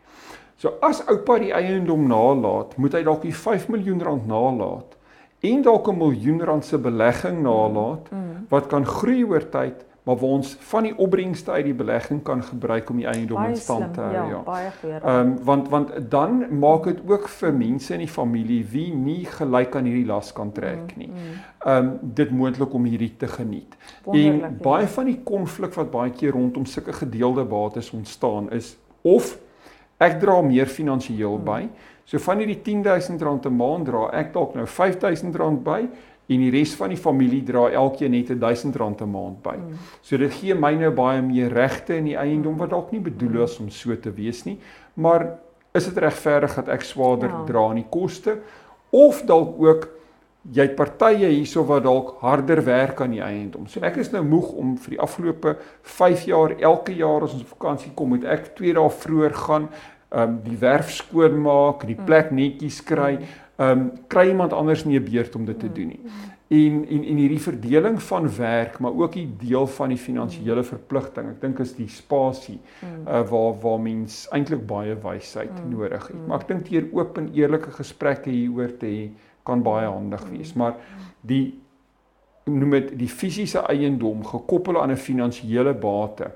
So 0.58 0.80
as 0.84 1.04
oupa 1.06 1.38
die 1.40 1.54
eiendom 1.54 2.08
nalaat, 2.10 2.74
moet 2.82 2.98
hy 2.98 3.04
dalk 3.06 3.22
die 3.28 3.36
5 3.36 3.68
miljoen 3.70 4.02
rand 4.04 4.26
nalaat 4.28 4.97
en 5.40 5.62
dalk 5.62 5.88
'n 5.88 5.98
miljoen 5.98 6.42
rand 6.42 6.66
se 6.66 6.78
belegging 6.78 7.42
nalaat 7.42 8.12
mm. 8.12 8.46
wat 8.50 8.68
kan 8.68 8.86
groei 8.86 9.24
oor 9.24 9.50
tyd 9.50 9.86
maar 10.08 10.16
waar 10.16 10.30
ons 10.30 10.56
van 10.60 10.86
die 10.88 10.94
opbrengste 10.98 11.52
uit 11.52 11.66
die 11.68 11.76
belegging 11.76 12.22
kan 12.24 12.44
gebruik 12.44 12.90
om 12.90 13.02
die 13.02 13.08
eiendom 13.12 13.44
in 13.44 13.58
stand 13.60 13.94
te 13.94 14.02
hou 14.02 14.14
ja, 14.14 14.24
ja. 14.30 14.38
Baie 14.46 14.70
goeie. 14.80 15.00
Ehm 15.02 15.20
um, 15.20 15.34
want 15.44 15.68
want 15.70 15.90
dan 16.12 16.60
maak 16.60 16.88
dit 16.88 17.02
ook 17.08 17.28
vir 17.28 17.52
mense 17.54 17.94
in 17.94 18.06
die 18.06 18.08
familie 18.08 18.62
wie 18.72 18.94
nie 18.96 19.26
gelyk 19.26 19.76
aan 19.76 19.90
hierdie 19.90 20.06
las 20.08 20.32
kan 20.34 20.54
trek 20.56 20.94
mm, 20.94 21.02
nie. 21.02 21.10
Mm. 21.12 21.42
Ehm 21.60 21.90
um, 21.90 22.14
dit 22.22 22.32
moontlik 22.32 22.74
om 22.74 22.88
hierdie 22.88 23.12
te 23.18 23.28
geniet. 23.28 23.76
Wonderlik, 24.06 24.32
en 24.32 24.40
ja. 24.40 24.64
baie 24.70 24.86
ja. 24.88 24.94
van 24.96 25.12
die 25.12 25.20
konflik 25.24 25.76
wat 25.76 25.92
baie 25.92 26.16
keer 26.16 26.32
rondom 26.40 26.66
sulke 26.66 26.94
gedeelde 26.94 27.44
bates 27.44 27.92
ontstaan 27.92 28.48
is 28.52 28.78
of 29.02 29.36
ek 29.98 30.20
dra 30.24 30.40
meer 30.42 30.72
finansiëel 30.72 31.36
mm. 31.36 31.46
by. 31.52 31.62
So 32.08 32.20
van 32.24 32.40
hierdie 32.40 32.62
10000 32.64 33.22
rand 33.22 33.46
'n 33.46 33.56
maand 33.56 33.86
dra 33.90 34.08
ek 34.16 34.32
dalk 34.34 34.56
nou 34.56 34.66
5000 34.66 35.36
rand 35.36 35.64
by 35.64 35.82
en 36.28 36.44
die 36.44 36.52
res 36.52 36.76
van 36.76 36.90
die 36.90 37.00
familie 37.00 37.44
dra 37.44 37.68
elkeen 37.70 38.12
net 38.12 38.32
1000 38.32 38.76
rand 38.76 39.02
'n 39.02 39.12
maand 39.12 39.42
by. 39.44 39.56
Mm. 39.58 39.76
So 40.02 40.18
dit 40.18 40.32
gee 40.32 40.56
my 40.56 40.74
nou 40.76 40.92
baie 40.92 41.22
meer 41.22 41.52
regte 41.52 41.96
in 41.96 42.06
die 42.06 42.16
eiendom 42.16 42.58
wat 42.58 42.70
dalk 42.70 42.92
nie 42.92 43.02
bedoel 43.02 43.44
is 43.44 43.60
om 43.60 43.70
so 43.70 43.96
te 43.96 44.12
wees 44.12 44.46
nie, 44.46 44.58
maar 44.96 45.40
is 45.74 45.86
dit 45.86 45.98
regverdig 45.98 46.56
dat 46.56 46.68
ek 46.68 46.82
swaarder 46.82 47.30
ja. 47.30 47.44
dra 47.46 47.70
aan 47.70 47.82
die 47.82 47.90
koste 47.90 48.38
of 48.90 49.22
dalk 49.26 49.60
ook 49.60 49.90
jy 50.52 50.64
het 50.64 50.78
partye 50.78 51.28
hierso 51.28 51.66
wat 51.68 51.84
dalk 51.84 52.14
harder 52.22 52.62
werk 52.64 53.02
aan 53.02 53.12
die 53.12 53.24
eiendom. 53.24 53.68
So 53.68 53.84
ek 53.84 53.98
is 53.98 54.14
nou 54.14 54.24
moeg 54.24 54.54
om 54.56 54.78
vir 54.78 54.96
die 54.96 55.02
afgelope 55.04 55.58
5 55.84 56.26
jaar 56.30 56.56
elke 56.56 56.96
jaar 56.96 57.26
as 57.28 57.34
ons 57.36 57.44
op 57.44 57.58
vakansie 57.58 57.92
kom, 57.96 58.14
moet 58.16 58.24
ek 58.24 58.54
2 58.56 58.74
dae 58.78 58.94
vroeër 59.04 59.34
gaan, 59.34 59.68
um, 60.12 60.40
die 60.44 60.58
werf 60.58 60.92
skoonmaak, 60.92 61.88
die 61.88 62.00
plek 62.06 62.32
netjies 62.32 62.84
kry. 62.84 63.14
Mm 63.20 63.46
ehm 63.58 63.80
um, 63.80 63.92
kry 64.08 64.28
iemand 64.30 64.54
anders 64.54 64.86
nie 64.86 65.00
'n 65.00 65.04
beurt 65.04 65.36
om 65.36 65.46
dit 65.46 65.60
te 65.60 65.72
doen 65.72 65.88
nie. 65.88 66.00
En 66.48 66.86
en 66.90 67.04
en 67.04 67.16
hierdie 67.16 67.42
verdeling 67.42 68.02
van 68.02 68.36
werk, 68.36 68.80
maar 68.80 68.94
ook 68.94 69.14
die 69.14 69.36
deel 69.38 69.68
van 69.68 69.90
die 69.90 69.98
finansiële 69.98 70.64
verpligting. 70.64 71.30
Ek 71.30 71.42
dink 71.42 71.60
is 71.60 71.76
die 71.76 71.88
spasie 71.88 72.60
uh, 73.08 73.30
waar 73.30 73.60
waar 73.62 73.80
mens 73.80 74.28
eintlik 74.30 74.66
baie 74.68 74.96
wysheid 75.02 75.70
nodig 75.70 76.08
het. 76.08 76.28
Maar 76.28 76.40
ek 76.40 76.48
dink 76.48 76.66
teer 76.66 76.86
oop 76.92 77.18
en 77.18 77.32
eerlike 77.34 77.72
gesprekke 77.72 78.30
hieroor 78.30 78.78
te 78.78 78.86
hê 78.86 79.10
kan 79.44 79.64
baie 79.64 79.88
handig 79.88 80.30
wees. 80.30 80.54
Maar 80.54 80.76
die 81.22 81.60
noem 82.44 82.70
dit 82.70 82.98
die 83.00 83.10
fisiese 83.10 83.60
eiendom 83.60 84.24
gekoppel 84.26 84.82
aan 84.82 84.92
'n 84.92 84.96
finansiële 84.96 85.74
bate 85.74 86.32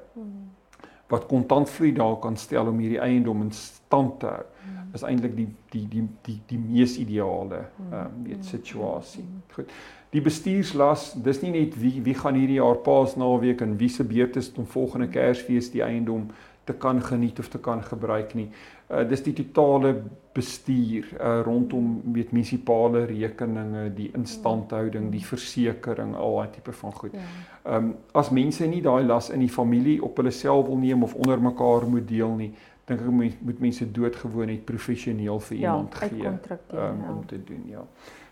wat 1.11 1.27
kontantvloei 1.27 1.91
daar 1.95 2.17
kan 2.23 2.37
stel 2.39 2.71
om 2.71 2.79
hierdie 2.79 3.01
eiendom 3.03 3.43
in 3.45 3.51
stand 3.55 4.19
te 4.23 4.31
hou 4.31 4.45
is 4.93 5.03
eintlik 5.07 5.35
die 5.35 5.47
die 5.71 5.85
die 5.87 6.03
die 6.25 6.37
die 6.49 6.59
mees 6.59 6.97
ideale 6.99 7.65
ehm 7.91 7.99
um, 7.99 8.23
weet 8.27 8.45
situasie. 8.45 9.23
Goed. 9.55 9.71
Die 10.11 10.21
bestuurslas, 10.21 11.13
dis 11.23 11.41
nie 11.41 11.51
net 11.51 11.77
wie 11.79 12.01
wie 12.03 12.15
gaan 12.15 12.35
hierdie 12.35 12.59
jaar 12.59 12.81
Paasnaweek 12.83 13.61
en 13.61 13.77
wie 13.79 13.89
se 13.89 14.03
beurt 14.03 14.35
is 14.35 14.51
om 14.55 14.67
volgende 14.67 15.07
Kersfees 15.07 15.71
die 15.71 15.83
eiendom 15.83 16.27
te 16.67 16.73
kan 16.73 17.01
geniet 17.01 17.39
of 17.39 17.47
te 17.47 17.59
kan 17.59 17.83
gebruik 17.83 18.35
nie. 18.35 18.49
Uh 18.91 19.05
dis 19.07 19.23
die 19.23 19.33
totale 19.33 19.93
bestuur 20.35 21.05
uh 21.19 21.41
rondom 21.45 22.01
weet 22.13 22.31
munisipale 22.31 23.05
rekeninge, 23.05 23.85
die 23.95 24.09
instandhouding, 24.17 25.09
die 25.11 25.23
versekerings, 25.25 26.17
al 26.17 26.35
daai 26.37 26.51
tipe 26.57 26.75
van 26.81 26.93
goed. 26.93 27.15
Ja. 27.15 27.29
Ehm 27.63 27.85
um, 27.85 27.95
as 28.11 28.29
mense 28.29 28.67
nie 28.67 28.81
daai 28.81 29.03
las 29.03 29.29
in 29.29 29.39
die 29.39 29.51
familie 29.51 30.01
op 30.03 30.17
hulle 30.19 30.31
self 30.31 30.67
wil 30.67 30.77
neem 30.77 31.03
of 31.03 31.15
onder 31.15 31.41
mekaar 31.41 31.87
moet 31.87 32.07
deel 32.07 32.35
nie, 32.35 32.51
dink 32.85 33.01
ek 33.01 33.11
moet, 33.15 33.59
mense 33.59 33.87
doodgewoon 33.91 34.51
net 34.51 34.65
professioneel 34.65 35.39
vir 35.47 35.57
ja, 35.57 35.75
iemand 35.75 35.95
gee 35.95 36.25
um, 36.27 36.41
ja. 36.75 37.13
om 37.13 37.25
te 37.27 37.39
doen 37.43 37.63
ja. 37.69 37.85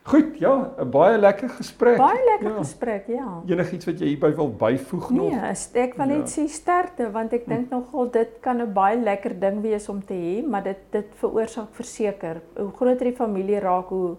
Goed, 0.10 0.38
ja, 0.41 0.74
'n 0.80 0.89
baie 0.89 1.17
lekker 1.17 1.50
gesprek. 1.50 1.98
Baie 1.98 2.24
lekker 2.26 2.50
ja. 2.50 2.58
gesprek, 2.58 3.04
ja. 3.08 3.41
Enigiets 3.45 3.86
wat 3.86 4.00
jy 4.00 4.08
hierby 4.13 4.32
wil 4.36 4.50
byvoeg 4.50 5.10
nog? 5.10 5.32
Nee, 5.32 5.84
ek 5.84 5.93
wil 6.00 6.10
net 6.10 6.26
ja. 6.26 6.32
sê 6.34 6.48
sterkte 6.50 7.12
want 7.12 7.34
ek 7.34 7.45
dink 7.45 7.69
hm. 7.69 7.76
nogal 7.76 8.10
dit 8.12 8.32
kan 8.41 8.62
'n 8.62 8.74
baie 8.74 8.98
lekker 8.98 9.39
ding 9.39 9.62
wees 9.62 9.89
om 9.89 10.02
te 10.06 10.13
hê, 10.13 10.48
maar 10.48 10.63
dit 10.63 10.82
dit 10.91 11.13
veroorsaak 11.22 11.76
verseker. 11.78 12.41
Hoe 12.58 12.72
groter 12.72 13.06
die 13.06 13.15
familie 13.15 13.60
raak, 13.60 13.89
hoe 13.89 14.17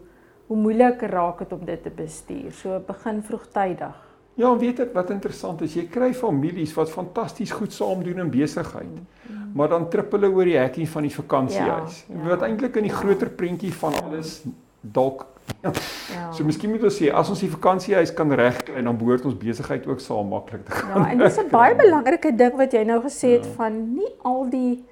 hoe 0.51 0.59
moeiliker 0.59 1.11
raak 1.11 1.39
dit 1.39 1.53
om 1.53 1.65
dit 1.65 1.83
te 1.83 1.91
bestuur. 1.91 2.53
So 2.53 2.81
begin 2.87 3.23
vroegtydig. 3.23 3.99
Ja, 4.35 4.51
weet 4.59 4.81
ek 4.81 4.95
wat 4.95 5.11
interessant 5.11 5.61
is, 5.63 5.77
jy 5.79 5.85
kry 5.91 6.13
families 6.15 6.73
wat 6.75 6.91
fantasties 6.91 7.53
goed 7.55 7.73
saam 7.73 8.03
doen 8.03 8.19
in 8.19 8.31
besigheid. 8.31 8.89
Mm, 8.89 9.07
mm. 9.29 9.53
Maar 9.55 9.69
dan 9.69 9.89
trip 9.91 10.13
hulle 10.17 10.31
oor 10.31 10.49
die 10.49 10.57
hekkie 10.59 10.89
van 10.89 11.07
die 11.07 11.15
vakansiehuis. 11.15 12.05
Ja, 12.09 12.17
ja, 12.17 12.29
wat 12.33 12.43
eintlik 12.43 12.79
in 12.81 12.89
die 12.89 12.95
ja. 12.95 12.99
groter 12.99 13.31
prentjie 13.31 13.73
van 13.75 13.95
alles 14.03 14.41
dalk 14.81 15.27
ja. 15.63 15.73
ja. 16.15 16.33
So 16.33 16.45
miskien 16.45 16.71
moet 16.71 16.85
ons 16.85 16.97
sê 16.97 17.11
as 17.13 17.31
ons 17.33 17.41
die 17.41 17.51
vakansiehuis 17.51 18.13
kan 18.15 18.33
regkry, 18.33 18.83
dan 18.83 18.99
behoort 18.99 19.25
ons 19.25 19.37
besigheid 19.39 19.87
ook 19.87 20.01
saam 20.01 20.29
maklik 20.33 20.65
te 20.65 20.73
gaan. 20.73 21.03
Ja, 21.03 21.11
en 21.11 21.19
dis 21.19 21.39
'n 21.39 21.51
baie 21.51 21.75
belangrike 21.77 22.35
ding 22.35 22.57
wat 22.57 22.73
jy 22.73 22.85
nou 22.85 23.01
gesê 23.03 23.37
het 23.39 23.47
ja. 23.47 23.53
van 23.57 23.95
nie 23.95 24.13
al 24.23 24.49
die 24.51 24.85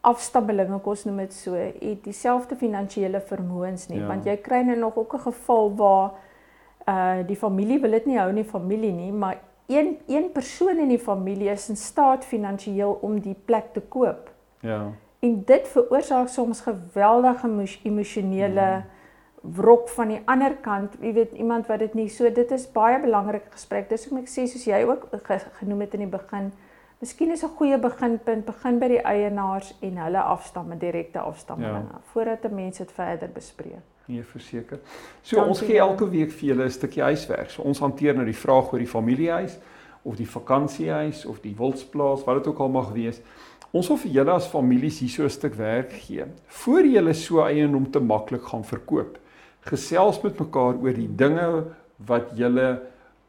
afstammelinge 0.00 0.78
kos 0.82 1.04
noem 1.04 1.16
dit 1.16 1.34
so, 1.34 1.54
het 1.54 2.04
dieselfde 2.04 2.56
finansiële 2.56 3.20
vermoëns 3.20 3.88
nie, 3.88 4.00
ja. 4.00 4.06
want 4.06 4.24
jy 4.26 4.36
kry 4.36 4.62
nou 4.66 4.76
nog 4.78 4.96
ook 4.96 5.14
'n 5.14 5.24
geval 5.30 5.74
waar 5.76 6.10
uh 6.88 7.26
die 7.26 7.36
familie 7.36 7.80
wil 7.80 7.90
dit 7.90 8.06
nie 8.06 8.18
hou 8.18 8.32
nie 8.32 8.44
familie 8.44 8.92
nie, 8.92 9.12
maar 9.12 9.38
een 9.66 9.98
een 10.06 10.32
persoon 10.32 10.78
in 10.78 10.88
die 10.88 10.98
familie 10.98 11.50
is 11.50 11.68
in 11.68 11.76
staat 11.76 12.24
finansiëel 12.24 12.98
om 13.00 13.20
die 13.20 13.36
plek 13.44 13.72
te 13.72 13.80
koop. 13.80 14.30
Ja. 14.60 14.90
En 15.18 15.42
dit 15.46 15.68
veroorsaak 15.68 16.28
soms 16.28 16.60
geweldige 16.60 17.78
emosionele 17.82 18.84
wrok 19.42 19.88
van 19.88 20.08
die 20.08 20.20
ander 20.24 20.54
kant. 20.60 20.94
Jy 21.00 21.12
weet 21.12 21.32
iemand 21.32 21.66
wat 21.66 21.78
dit 21.78 21.94
nie 21.94 22.08
so 22.08 22.30
dit 22.30 22.50
is 22.50 22.66
baie 22.72 23.00
belangrike 23.00 23.50
gesprek. 23.50 23.88
Dis 23.88 24.04
hoekom 24.04 24.22
ek 24.22 24.28
sê 24.28 24.46
soos 24.46 24.64
jy 24.66 24.84
ook 24.84 25.08
genoem 25.58 25.80
het 25.80 25.94
in 25.94 26.00
die 26.00 26.12
begin, 26.18 26.52
Miskien 27.02 27.32
is 27.32 27.42
'n 27.42 27.56
goeie 27.58 27.78
beginpunt 27.78 28.44
begin 28.44 28.78
by 28.78 28.88
die 28.88 29.00
eienaars 29.02 29.74
en 29.80 29.96
hulle 29.96 30.20
afstamme 30.22 30.76
direkte 30.78 31.18
afstammelinge 31.18 31.90
ja. 31.92 32.00
voordat 32.12 32.44
'n 32.44 32.54
mens 32.54 32.78
dit 32.78 32.92
verder 32.92 33.28
bespreek. 33.28 33.82
Nee, 34.06 34.22
verseker. 34.22 34.78
So 35.22 35.36
Dankie 35.36 35.50
ons 35.50 35.60
gee 35.60 35.78
elke 35.78 36.10
week 36.10 36.30
vir 36.30 36.48
julle 36.48 36.64
'n 36.64 36.70
stukkie 36.70 37.02
huiswerk. 37.02 37.50
So 37.50 37.62
ons 37.62 37.80
hanteer 37.80 38.14
nou 38.14 38.24
die 38.24 38.36
vraag 38.36 38.72
oor 38.72 38.78
die 38.78 38.86
familiehuis 38.86 39.58
of 40.02 40.16
die 40.16 40.28
vakansiehuis 40.30 41.24
of 41.24 41.40
die 41.40 41.54
wildsplaas, 41.58 42.24
wat 42.24 42.36
dit 42.36 42.46
ook 42.46 42.58
al 42.58 42.68
mag 42.68 42.92
wees. 42.92 43.20
Ons 43.72 43.88
wil 43.88 43.96
vir 43.96 44.10
julle 44.10 44.32
as 44.32 44.46
families 44.46 44.98
hier 44.98 45.08
so 45.08 45.24
'n 45.24 45.30
stuk 45.30 45.54
werk 45.54 45.92
gee. 45.92 46.24
Voor 46.46 46.84
julle 46.86 47.12
so 47.14 47.42
eiendom 47.42 47.90
te 47.90 48.00
maklik 48.00 48.42
gaan 48.42 48.64
verkoop, 48.64 49.18
gesels 49.68 50.20
met 50.22 50.38
mekaar 50.38 50.78
oor 50.82 50.96
die 50.96 51.10
dinge 51.16 51.48
wat 52.06 52.32
julle 52.38 52.80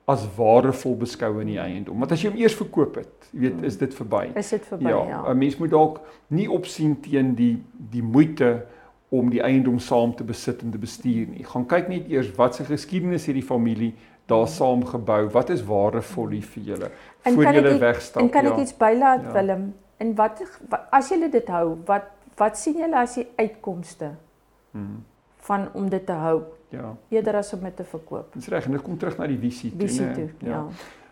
as 0.10 0.26
waardevol 0.36 0.98
beskou 1.00 1.38
in 1.42 1.54
die 1.54 1.60
eiendom. 1.62 2.00
Want 2.04 2.12
as 2.12 2.24
jy 2.24 2.32
hom 2.34 2.40
eers 2.42 2.56
verkoop 2.60 2.98
het, 3.00 3.30
jy 3.32 3.46
weet, 3.46 3.62
is 3.70 3.78
dit 3.80 3.94
verby. 3.96 4.26
Is 4.40 4.50
dit 4.52 4.66
verby? 4.68 4.90
Ja. 4.90 5.04
'n 5.04 5.10
ja. 5.10 5.34
Mens 5.34 5.58
moet 5.58 5.72
dalk 5.72 6.02
nie 6.28 6.50
opsien 6.50 7.00
teen 7.02 7.36
die 7.36 7.64
die 7.92 8.04
moeite 8.04 8.66
om 9.10 9.30
die 9.30 9.42
eiendom 9.42 9.80
saam 9.80 10.16
te 10.16 10.24
besit 10.24 10.62
en 10.62 10.72
te 10.72 10.78
bestuur 10.82 11.28
nie. 11.30 11.46
Gaan 11.46 11.66
kyk 11.66 11.88
net 11.88 12.10
eers 12.10 12.32
wat 12.36 12.56
se 12.56 12.66
geskiedenis 12.66 13.26
het 13.30 13.36
die 13.36 13.46
familie 13.46 13.94
daar 14.26 14.48
saam 14.48 14.86
gebou. 14.86 15.30
Wat 15.30 15.50
is 15.50 15.64
waardevol 15.64 16.28
hier 16.28 16.50
vir 16.56 16.64
julle 16.64 16.90
voor 17.24 17.54
julle 17.54 17.78
wegstap? 17.78 18.22
En 18.24 18.30
kan 18.30 18.46
ek 18.46 18.58
ja. 18.58 18.62
iets 18.62 18.78
bylaat 18.78 19.24
ja. 19.24 19.32
Willem? 19.32 19.74
En 19.98 20.16
wat, 20.16 20.42
wat 20.70 20.88
as 20.92 21.10
julle 21.10 21.30
dit 21.30 21.48
hou, 21.48 21.78
wat 21.86 22.10
wat 22.36 22.58
sien 22.58 22.80
julle 22.82 22.98
as 22.98 23.14
die 23.20 23.28
uitkomste? 23.38 24.16
Mhm. 24.72 25.04
Van 25.48 25.70
om 25.74 25.90
dit 25.90 26.06
te 26.06 26.12
hou? 26.12 26.42
Ja. 26.74 26.96
Eerder 27.10 27.36
as 27.36 27.54
om 27.54 27.64
dit 27.64 27.76
te 27.76 27.84
verkoop. 27.84 28.34
Dis 28.34 28.48
reg 28.48 28.66
en 28.66 28.72
dit 28.72 28.82
kom 28.82 28.98
terug 28.98 29.18
na 29.18 29.28
die 29.30 29.40
visie 29.40 29.72
toe, 29.72 29.88
visie 29.88 30.12
toe 30.12 30.30
ja. 30.40 30.50
ja. 30.50 30.68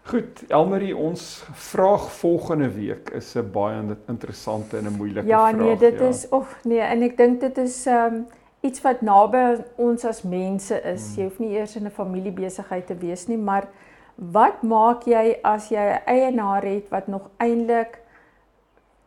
Goed, 0.10 0.42
Elmarie, 0.50 0.96
ons 0.98 1.44
vraag 1.54 2.08
volgende 2.18 2.72
week 2.74 3.12
is 3.14 3.36
'n 3.38 3.52
baie 3.52 3.98
interessante 4.08 4.78
en 4.78 4.86
'n 4.86 4.98
moeilike 4.98 5.28
ja, 5.28 5.50
vraag. 5.50 5.62
Nee, 5.62 5.78
dit 5.78 5.82
ja, 5.82 6.00
nee, 6.00 6.00
dit 6.00 6.16
is 6.16 6.30
of 6.30 6.60
nee, 6.64 6.80
en 6.80 7.02
ek 7.02 7.18
dink 7.18 7.40
dit 7.40 7.58
is 7.58 7.86
um 7.86 8.26
iets 8.62 8.82
wat 8.82 9.02
naby 9.02 9.64
ons 9.76 10.06
as 10.06 10.22
mense 10.22 10.82
is. 10.82 11.06
Hmm. 11.06 11.16
Jy 11.18 11.24
hoef 11.24 11.40
nie 11.40 11.54
eers 11.58 11.76
in 11.76 11.86
'n 11.86 11.92
familiebesigheid 11.92 12.88
te 12.88 12.96
wees 12.96 13.28
nie, 13.28 13.38
maar 13.38 13.68
wat 14.16 14.64
maak 14.64 15.04
jy 15.04 15.38
as 15.44 15.70
jy 15.70 15.82
'n 15.82 16.02
eienaar 16.06 16.64
het 16.64 16.90
wat 16.90 17.08
nog 17.08 17.30
eintlik 17.38 18.02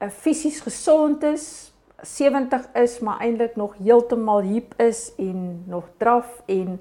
'n 0.01 0.11
fisies 0.11 0.61
gesond 0.61 1.23
is, 1.23 1.74
70 2.05 2.69
is 2.75 2.99
maar 3.01 3.21
eintlik 3.21 3.57
nog 3.57 3.75
heeltemal 3.83 4.43
hip 4.43 4.75
is 4.81 5.15
en 5.17 5.65
nog 5.67 5.89
draf 5.97 6.43
en 6.47 6.81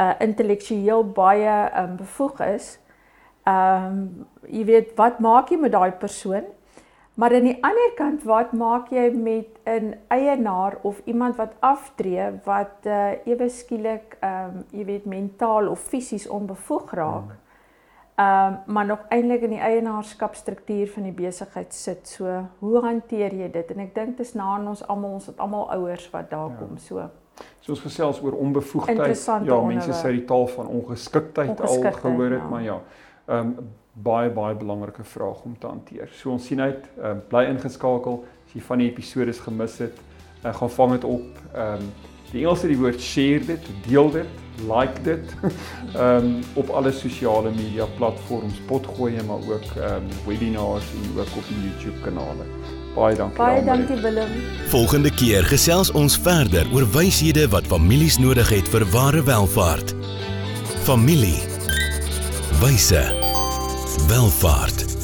uh 0.00 0.12
intellektueel 0.18 1.04
baie 1.12 1.54
um 1.82 1.96
bevoeg 1.96 2.40
is. 2.40 2.78
Um 3.48 4.26
jy 4.46 4.64
weet 4.64 4.92
wat 4.96 5.18
maak 5.18 5.50
jy 5.50 5.58
met 5.60 5.72
daai 5.72 5.92
persoon? 5.92 6.44
Maar 7.16 7.34
aan 7.34 7.48
die 7.48 7.58
ander 7.64 7.92
kant 7.96 8.26
wat 8.28 8.52
maak 8.52 8.90
jy 8.92 9.08
met 9.14 9.48
'n 9.64 9.94
eienaar 10.08 10.78
of 10.82 11.00
iemand 11.04 11.36
wat 11.36 11.56
aftree 11.60 12.30
wat 12.44 12.84
uh 12.84 13.16
ewe 13.24 13.48
skielik 13.48 14.18
um 14.22 14.64
jy 14.70 14.84
weet 14.84 15.04
mentaal 15.04 15.68
of 15.68 15.80
fisies 15.80 16.28
onbevoeg 16.28 16.92
raak? 16.92 17.32
Hmm 17.32 17.45
Ehm 18.16 18.52
um, 18.52 18.72
maar 18.72 18.86
nog 18.86 18.98
eintlik 19.08 19.42
in 19.42 19.50
die 19.50 19.60
eienaarskapstruktuur 19.60 20.88
van 20.88 21.02
die 21.02 21.12
besigheid 21.12 21.74
sit. 21.74 22.08
So, 22.08 22.46
hoe 22.58 22.80
hanteer 22.80 23.34
jy 23.34 23.50
dit? 23.52 23.70
En 23.74 23.82
ek 23.84 23.94
dink 23.94 24.16
dit 24.16 24.26
is 24.26 24.32
na 24.32 24.54
ons 24.56 24.86
almal, 24.86 25.18
ons 25.18 25.26
het 25.26 25.38
almal 25.38 25.66
ouers 25.74 26.06
wat 26.10 26.30
daar 26.30 26.48
ja. 26.48 26.56
kom. 26.56 26.78
So. 26.80 27.04
So 27.60 27.74
ons 27.74 27.82
gesels 27.84 28.22
oor 28.24 28.32
onbevoegdheid. 28.32 29.26
Ja, 29.44 29.60
mense 29.60 29.92
sê 29.92 30.14
die 30.16 30.24
taal 30.24 30.48
van 30.48 30.66
ongeskiktheid, 30.66 31.52
ongeskiktheid 31.58 31.94
al 31.94 32.00
gehoor 32.00 32.30
het, 32.30 32.40
ja. 32.40 32.48
maar 32.48 32.62
ja. 32.62 32.78
Ehm 33.26 33.52
um, 33.58 33.68
baie 33.92 34.30
baie 34.30 34.54
belangrike 34.54 35.04
vraag 35.04 35.44
om 35.44 35.58
te 35.58 35.66
hanteer. 35.66 36.08
So 36.12 36.30
ons 36.30 36.46
sien 36.46 36.60
uit, 36.60 36.88
ehm 36.96 37.10
um, 37.10 37.22
bly 37.28 37.44
ingeskakel. 37.52 38.22
As 38.46 38.56
jy 38.56 38.64
van 38.64 38.80
die 38.80 38.90
episode 38.90 39.32
gemis 39.32 39.78
het, 39.78 40.00
uh, 40.44 40.54
gaan 40.54 40.70
vang 40.70 40.92
dit 40.96 41.04
op. 41.04 41.40
Ehm 41.52 41.82
um, 41.84 42.14
die 42.32 42.42
Engelse 42.42 42.68
die 42.68 42.78
woord 42.78 43.00
share 43.00 43.44
dit, 43.46 43.70
deel 43.86 44.10
dit 44.10 44.42
like 44.64 45.02
dit. 45.02 45.34
Ehm 45.96 46.24
um, 46.24 46.40
op 46.54 46.68
alle 46.68 46.92
sosiale 46.92 47.50
media 47.50 47.84
platforms, 47.96 48.54
potgoeie 48.66 49.22
maar 49.22 49.36
ook 49.48 49.68
ehm 49.76 49.94
um, 49.94 50.08
webinars 50.26 50.84
en 50.92 51.20
ook 51.20 51.36
op 51.36 51.44
die 51.48 51.60
YouTube 51.62 52.00
kanale. 52.00 52.44
Baie 52.94 53.16
dankie. 53.16 53.36
Baie 53.36 53.64
dankie 53.64 53.96
Willem. 53.96 54.28
Volgende 54.68 55.14
keer 55.14 55.44
gesels 55.44 55.90
ons 55.90 56.18
verder 56.18 56.66
oor 56.72 56.90
wyshede 56.92 57.48
wat 57.48 57.66
families 57.66 58.18
nodig 58.18 58.48
het 58.48 58.68
vir 58.68 58.84
ware 58.90 59.22
welfaart. 59.22 59.94
Familie. 60.84 61.40
Wyse. 62.60 63.04
Welfaart. 64.08 64.95